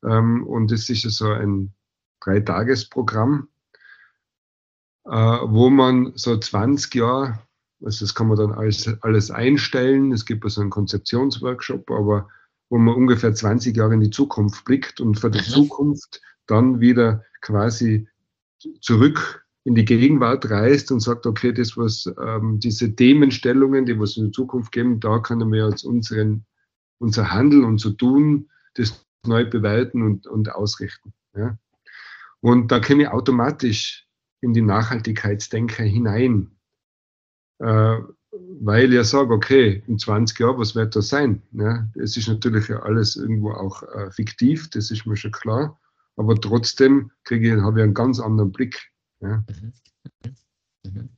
ähm, 0.08 0.46
und 0.46 0.72
es 0.72 0.88
ist 0.88 1.02
so 1.02 1.30
ein 1.30 1.74
Dreitagesprogramm, 2.20 3.48
äh, 5.04 5.10
wo 5.10 5.70
man 5.70 6.12
so 6.14 6.36
20 6.36 6.94
Jahre, 6.94 7.38
also 7.82 8.04
das 8.04 8.14
kann 8.14 8.28
man 8.28 8.38
dann 8.38 8.52
alles, 8.52 8.88
alles 9.02 9.30
einstellen. 9.30 10.12
Es 10.12 10.24
gibt 10.24 10.48
so 10.50 10.60
einen 10.60 10.70
Konzeptionsworkshop, 10.70 11.90
aber 11.90 12.28
wo 12.70 12.78
man 12.78 12.94
ungefähr 12.94 13.34
20 13.34 13.76
Jahre 13.76 13.94
in 13.94 14.00
die 14.00 14.10
Zukunft 14.10 14.64
blickt 14.64 15.00
und 15.00 15.18
für 15.18 15.30
die 15.30 15.38
mhm. 15.38 15.52
Zukunft 15.52 16.22
dann 16.46 16.80
wieder 16.80 17.22
quasi 17.40 18.08
zurück 18.80 19.44
in 19.64 19.74
die 19.74 19.84
Gegenwart 19.84 20.48
reist 20.50 20.92
und 20.92 21.00
sagt, 21.00 21.26
okay, 21.26 21.52
das 21.52 21.76
was 21.76 22.10
ähm, 22.22 22.60
diese 22.60 22.94
Themenstellungen, 22.94 23.86
die 23.86 23.98
was 23.98 24.16
in 24.16 24.26
die 24.26 24.30
Zukunft 24.30 24.72
geben, 24.72 25.00
da 25.00 25.18
können 25.18 25.50
wir 25.52 25.68
jetzt 25.68 25.84
unseren, 25.84 26.44
unser 26.98 27.32
Handeln, 27.32 27.64
unser 27.64 27.96
Tun, 27.96 28.50
das 28.74 29.03
neu 29.26 29.44
bewerten 29.44 30.02
und, 30.02 30.26
und 30.26 30.52
ausrichten. 30.52 31.12
Ja. 31.34 31.58
Und 32.40 32.70
da 32.70 32.80
komme 32.80 33.02
ich 33.02 33.08
automatisch 33.08 34.06
in 34.40 34.52
die 34.52 34.62
Nachhaltigkeitsdenker 34.62 35.82
hinein, 35.82 36.50
äh, 37.58 37.98
weil 38.60 38.90
ich 38.90 38.96
ja 38.96 39.04
sage, 39.04 39.32
okay, 39.32 39.82
in 39.86 39.98
20 39.98 40.38
Jahren, 40.38 40.58
was 40.58 40.74
wird 40.74 40.94
das 40.94 41.08
sein? 41.08 41.42
Ja, 41.52 41.88
es 41.94 42.16
ist 42.16 42.28
natürlich 42.28 42.70
alles 42.70 43.16
irgendwo 43.16 43.52
auch 43.52 43.82
äh, 43.82 44.10
fiktiv, 44.10 44.68
das 44.70 44.90
ist 44.90 45.06
mir 45.06 45.16
schon 45.16 45.32
klar, 45.32 45.80
aber 46.16 46.38
trotzdem 46.40 47.10
kriege 47.24 47.54
ich, 47.54 47.62
habe 47.62 47.80
ich 47.80 47.84
einen 47.84 47.94
ganz 47.94 48.20
anderen 48.20 48.52
Blick. 48.52 48.90
Ja, 49.20 49.42
mhm. 49.48 49.72
Mhm. 50.84 51.08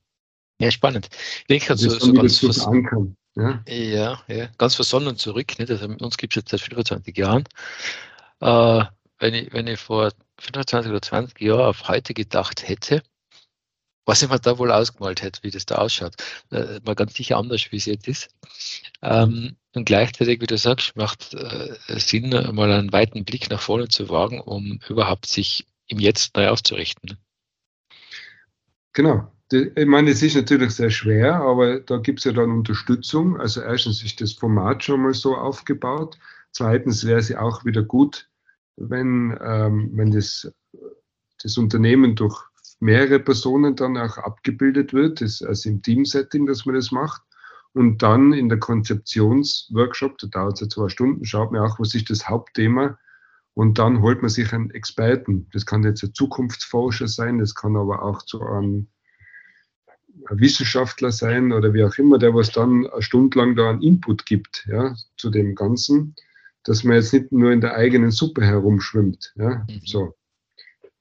ja 0.61 0.71
spannend. 0.71 1.09
Ich 1.11 1.47
denke, 1.47 1.71
also, 1.71 1.91
so, 1.91 1.99
so 1.99 2.13
ganz 2.13 2.39
verankern. 2.39 3.17
Ja, 3.37 3.63
ja, 3.69 4.23
ja. 4.29 4.49
ganz 4.57 4.75
versonnen 4.75 5.17
zurück. 5.17 5.59
Nicht? 5.59 5.71
Also 5.71 5.87
uns 5.87 6.17
gibt 6.17 6.33
es 6.33 6.43
jetzt 6.43 6.51
seit 6.51 6.61
25 6.61 7.17
Jahren. 7.17 7.45
Äh, 8.41 8.85
wenn, 9.19 9.35
ich, 9.35 9.53
wenn 9.53 9.67
ich 9.67 9.79
vor 9.79 10.11
25 10.39 10.91
oder 10.91 11.03
20 11.03 11.41
Jahren 11.41 11.61
auf 11.61 11.89
heute 11.89 12.15
gedacht 12.15 12.67
hätte, 12.67 13.03
was 14.07 14.23
ich 14.23 14.31
mir 14.31 14.39
da 14.39 14.57
wohl 14.57 14.73
ausgemalt 14.73 15.21
hätte, 15.21 15.43
wie 15.43 15.51
das 15.51 15.67
da 15.67 15.77
ausschaut, 15.77 16.15
äh, 16.51 16.81
mal 16.85 16.95
ganz 16.95 17.15
sicher 17.15 17.37
anders, 17.37 17.71
wie 17.71 17.77
es 17.77 17.87
jetzt 17.87 18.09
ist. 18.09 18.29
Ähm, 19.03 19.57
und 19.75 19.85
gleichzeitig, 19.85 20.41
wie 20.41 20.47
du 20.47 20.57
sagst, 20.57 20.97
macht 20.97 21.35
äh, 21.35 21.77
Sinn, 21.99 22.31
mal 22.31 22.73
einen 22.73 22.93
weiten 22.93 23.25
Blick 23.25 23.51
nach 23.51 23.61
vorne 23.61 23.89
zu 23.89 24.09
wagen, 24.09 24.41
um 24.41 24.81
überhaupt 24.89 25.27
sich 25.27 25.67
im 25.89 25.99
Jetzt 25.99 26.37
neu 26.37 26.49
auszurichten. 26.49 27.19
Genau, 28.93 29.31
ich 29.53 29.87
meine, 29.87 30.11
es 30.11 30.23
ist 30.23 30.35
natürlich 30.35 30.73
sehr 30.73 30.91
schwer, 30.91 31.37
aber 31.37 31.81
da 31.81 31.99
gibt 31.99 32.19
es 32.19 32.25
ja 32.25 32.33
dann 32.33 32.51
Unterstützung. 32.51 33.39
Also 33.39 33.61
erstens 33.61 34.03
ist 34.03 34.21
das 34.21 34.33
Format 34.33 34.83
schon 34.83 35.03
mal 35.03 35.15
so 35.15 35.37
aufgebaut. 35.37 36.19
Zweitens 36.51 37.07
wäre 37.07 37.21
es 37.21 37.29
ja 37.29 37.41
auch 37.41 37.65
wieder 37.65 37.83
gut, 37.83 38.29
wenn, 38.77 39.39
ähm, 39.41 39.91
wenn 39.95 40.11
das 40.11 40.51
das 41.43 41.59
Unternehmen 41.59 42.17
durch 42.17 42.37
mehrere 42.81 43.21
Personen 43.21 43.77
dann 43.77 43.97
auch 43.97 44.19
abgebildet 44.19 44.93
wird, 44.93 45.21
das, 45.21 45.43
also 45.43 45.69
im 45.69 45.83
Teamsetting, 45.83 46.47
dass 46.47 46.67
man 46.67 46.75
das 46.75 46.91
macht. 46.91 47.23
Und 47.73 48.03
dann 48.03 48.33
in 48.33 48.49
der 48.49 48.59
Konzeptionsworkshop, 48.59 50.19
da 50.19 50.27
dauert 50.29 50.55
es 50.55 50.61
ja 50.61 50.69
zwei 50.69 50.89
Stunden, 50.89 51.25
schaut 51.25 51.53
man 51.53 51.61
auch, 51.61 51.79
was 51.79 51.95
ist 51.95 52.11
das 52.11 52.29
Hauptthema. 52.29 52.99
Und 53.55 53.79
dann 53.79 54.03
holt 54.03 54.23
man 54.23 54.31
sich 54.31 54.53
einen 54.53 54.71
Experten. 54.71 55.49
Das 55.53 55.67
kann 55.67 55.83
jetzt 55.83 56.03
ein 56.03 56.15
Zukunftsforscher 56.15 57.09
sein, 57.09 57.39
das 57.39 57.55
kann 57.55 57.77
aber 57.77 58.03
auch 58.03 58.23
zu 58.23 58.43
einem 58.43 58.89
Wissenschaftler 60.31 61.13
sein 61.13 61.53
oder 61.53 61.73
wie 61.75 61.85
auch 61.85 61.97
immer, 61.99 62.19
der 62.19 62.35
was 62.35 62.51
dann 62.51 62.87
eine 62.87 63.03
Stunde 63.03 63.39
lang 63.39 63.57
da 63.57 63.71
einen 63.71 63.83
Input 63.83 64.27
gibt, 64.27 64.67
ja, 64.69 64.95
zu 65.17 65.31
dem 65.31 65.55
Ganzen, 65.55 66.15
dass 66.65 66.85
man 66.85 66.97
jetzt 66.97 67.13
nicht 67.13 67.33
nur 67.33 67.53
in 67.53 67.61
der 67.61 67.75
eigenen 67.75 68.11
Suppe 68.11 68.45
herumschwimmt, 68.45 69.33
ja, 69.37 69.67
mhm. 69.69 69.81
so, 69.85 70.15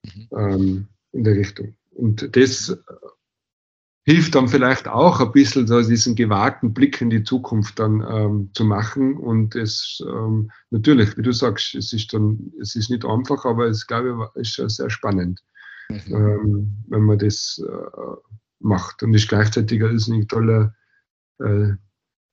mhm. 0.04 0.28
Ähm, 0.38 0.88
in 1.12 1.23
der 1.23 1.36
Richtung. 1.36 1.75
Und 1.91 2.36
das 2.36 2.78
hilft 4.06 4.36
dann 4.36 4.47
vielleicht 4.47 4.88
auch 4.88 5.19
ein 5.19 5.32
bisschen, 5.32 5.65
so 5.65 5.82
diesen 5.82 6.15
gewagten 6.15 6.73
Blick 6.73 7.01
in 7.01 7.10
die 7.10 7.23
Zukunft 7.23 7.80
dann 7.80 8.06
ähm, 8.08 8.49
zu 8.54 8.63
machen. 8.63 9.17
Und 9.17 9.56
es 9.56 10.04
ähm, 10.08 10.51
natürlich, 10.69 11.17
wie 11.17 11.23
du 11.23 11.34
sagst, 11.34 11.73
es 11.73 11.91
ist 11.91 12.13
dann, 12.13 12.54
es 12.62 12.75
ist 12.75 12.91
nicht 12.91 13.04
einfach, 13.04 13.45
aber 13.45 13.65
es 13.65 13.88
glaube 13.88 14.30
ich, 14.36 14.60
ist 14.60 14.75
sehr 14.75 14.91
spannend, 14.91 15.41
mhm. 15.89 16.01
ähm, 16.10 16.84
wenn 16.88 17.01
man 17.01 17.17
das 17.17 17.60
äh, 17.67 18.15
macht. 18.60 19.04
Und 19.04 19.13
ist 19.13 19.30
gleichzeitig 19.30 19.84
ein 19.84 20.28
toller 20.28 20.76
äh, 21.39 21.74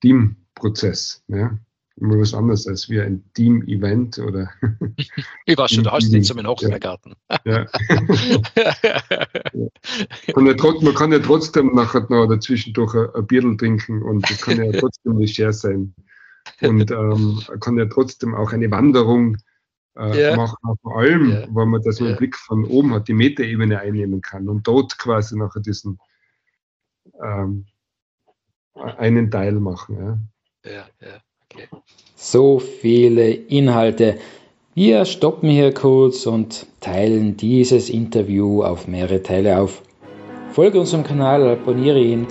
Teamprozess. 0.01 1.23
Ja? 1.29 1.59
Immer 1.97 2.19
was 2.19 2.33
anderes 2.33 2.67
als 2.67 2.89
wie 2.89 3.01
ein 3.01 3.23
Team-Event 3.35 4.19
oder. 4.19 4.51
ich 5.45 5.59
war 5.59 5.69
schon, 5.69 5.85
da 5.85 5.93
hast 5.93 6.09
du 6.09 6.17
nicht 6.17 6.27
so 6.27 6.35
einen 6.35 6.47
Hochzeitgarten. 6.47 7.15
Ja. 7.45 7.67
ja. 7.85 9.03
man 10.37 10.95
kann 10.95 11.13
ja 11.13 11.19
trotzdem 11.19 11.75
nachher 11.75 12.07
noch 12.09 12.27
dazwischendurch 12.27 12.95
ein, 12.95 13.15
ein 13.15 13.27
Bierl 13.27 13.57
trinken 13.57 14.03
und 14.03 14.29
das 14.29 14.41
kann 14.41 14.65
ja 14.65 14.73
trotzdem 14.73 15.17
nicht 15.17 15.37
leger 15.37 15.53
sein. 15.53 15.95
Und 16.61 16.91
ähm, 16.91 17.41
kann 17.61 17.79
ja 17.79 17.87
trotzdem 17.87 18.35
auch 18.35 18.53
eine 18.53 18.71
Wanderung 18.71 19.37
äh, 19.97 20.31
ja. 20.31 20.37
machen, 20.37 20.57
vor 20.81 20.99
allem, 20.99 21.31
ja. 21.31 21.47
weil 21.51 21.67
man 21.67 21.83
das 21.83 22.01
mit 22.01 22.11
dem 22.11 22.17
Blick 22.17 22.37
von 22.37 22.65
oben 22.65 22.95
hat, 22.95 23.09
die 23.09 23.15
Metaebene 23.15 23.79
einnehmen 23.81 24.23
kann 24.23 24.49
und 24.49 24.67
dort 24.67 24.99
quasi 24.99 25.37
nachher 25.37 25.61
diesen 25.61 25.99
ähm, 27.21 27.67
einen 28.75 29.31
Teil 29.31 29.53
machen. 29.53 30.31
Ja, 30.65 30.71
ja, 30.73 30.85
ja. 31.01 31.21
Okay. 31.53 31.69
So 32.15 32.59
viele 32.59 33.31
Inhalte. 33.31 34.19
Wir 34.75 35.05
stoppen 35.05 35.51
hier 35.51 35.75
kurz 35.75 36.25
und 36.25 36.67
teilen 36.81 37.37
dieses 37.37 37.91
Interview 37.91 38.63
auf 38.63 38.89
mehrere 38.89 39.23
Teile 39.23 39.61
auf. 39.61 39.83
Folge 40.53 40.81
unserem 40.81 41.05
Kanal, 41.05 41.47
abonniere 41.47 42.01
ihn, 42.01 42.27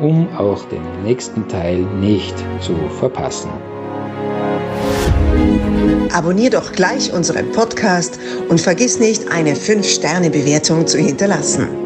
um 0.00 0.28
auch 0.36 0.64
den 0.66 0.82
nächsten 1.02 1.48
Teil 1.48 1.80
nicht 2.00 2.34
zu 2.60 2.74
verpassen. 2.98 3.50
Abonnier 6.12 6.50
doch 6.50 6.72
gleich 6.72 7.12
unseren 7.12 7.52
Podcast 7.52 8.18
und 8.48 8.60
vergiss 8.60 8.98
nicht, 8.98 9.30
eine 9.30 9.54
5-Sterne-Bewertung 9.54 10.86
zu 10.86 10.98
hinterlassen. 10.98 11.85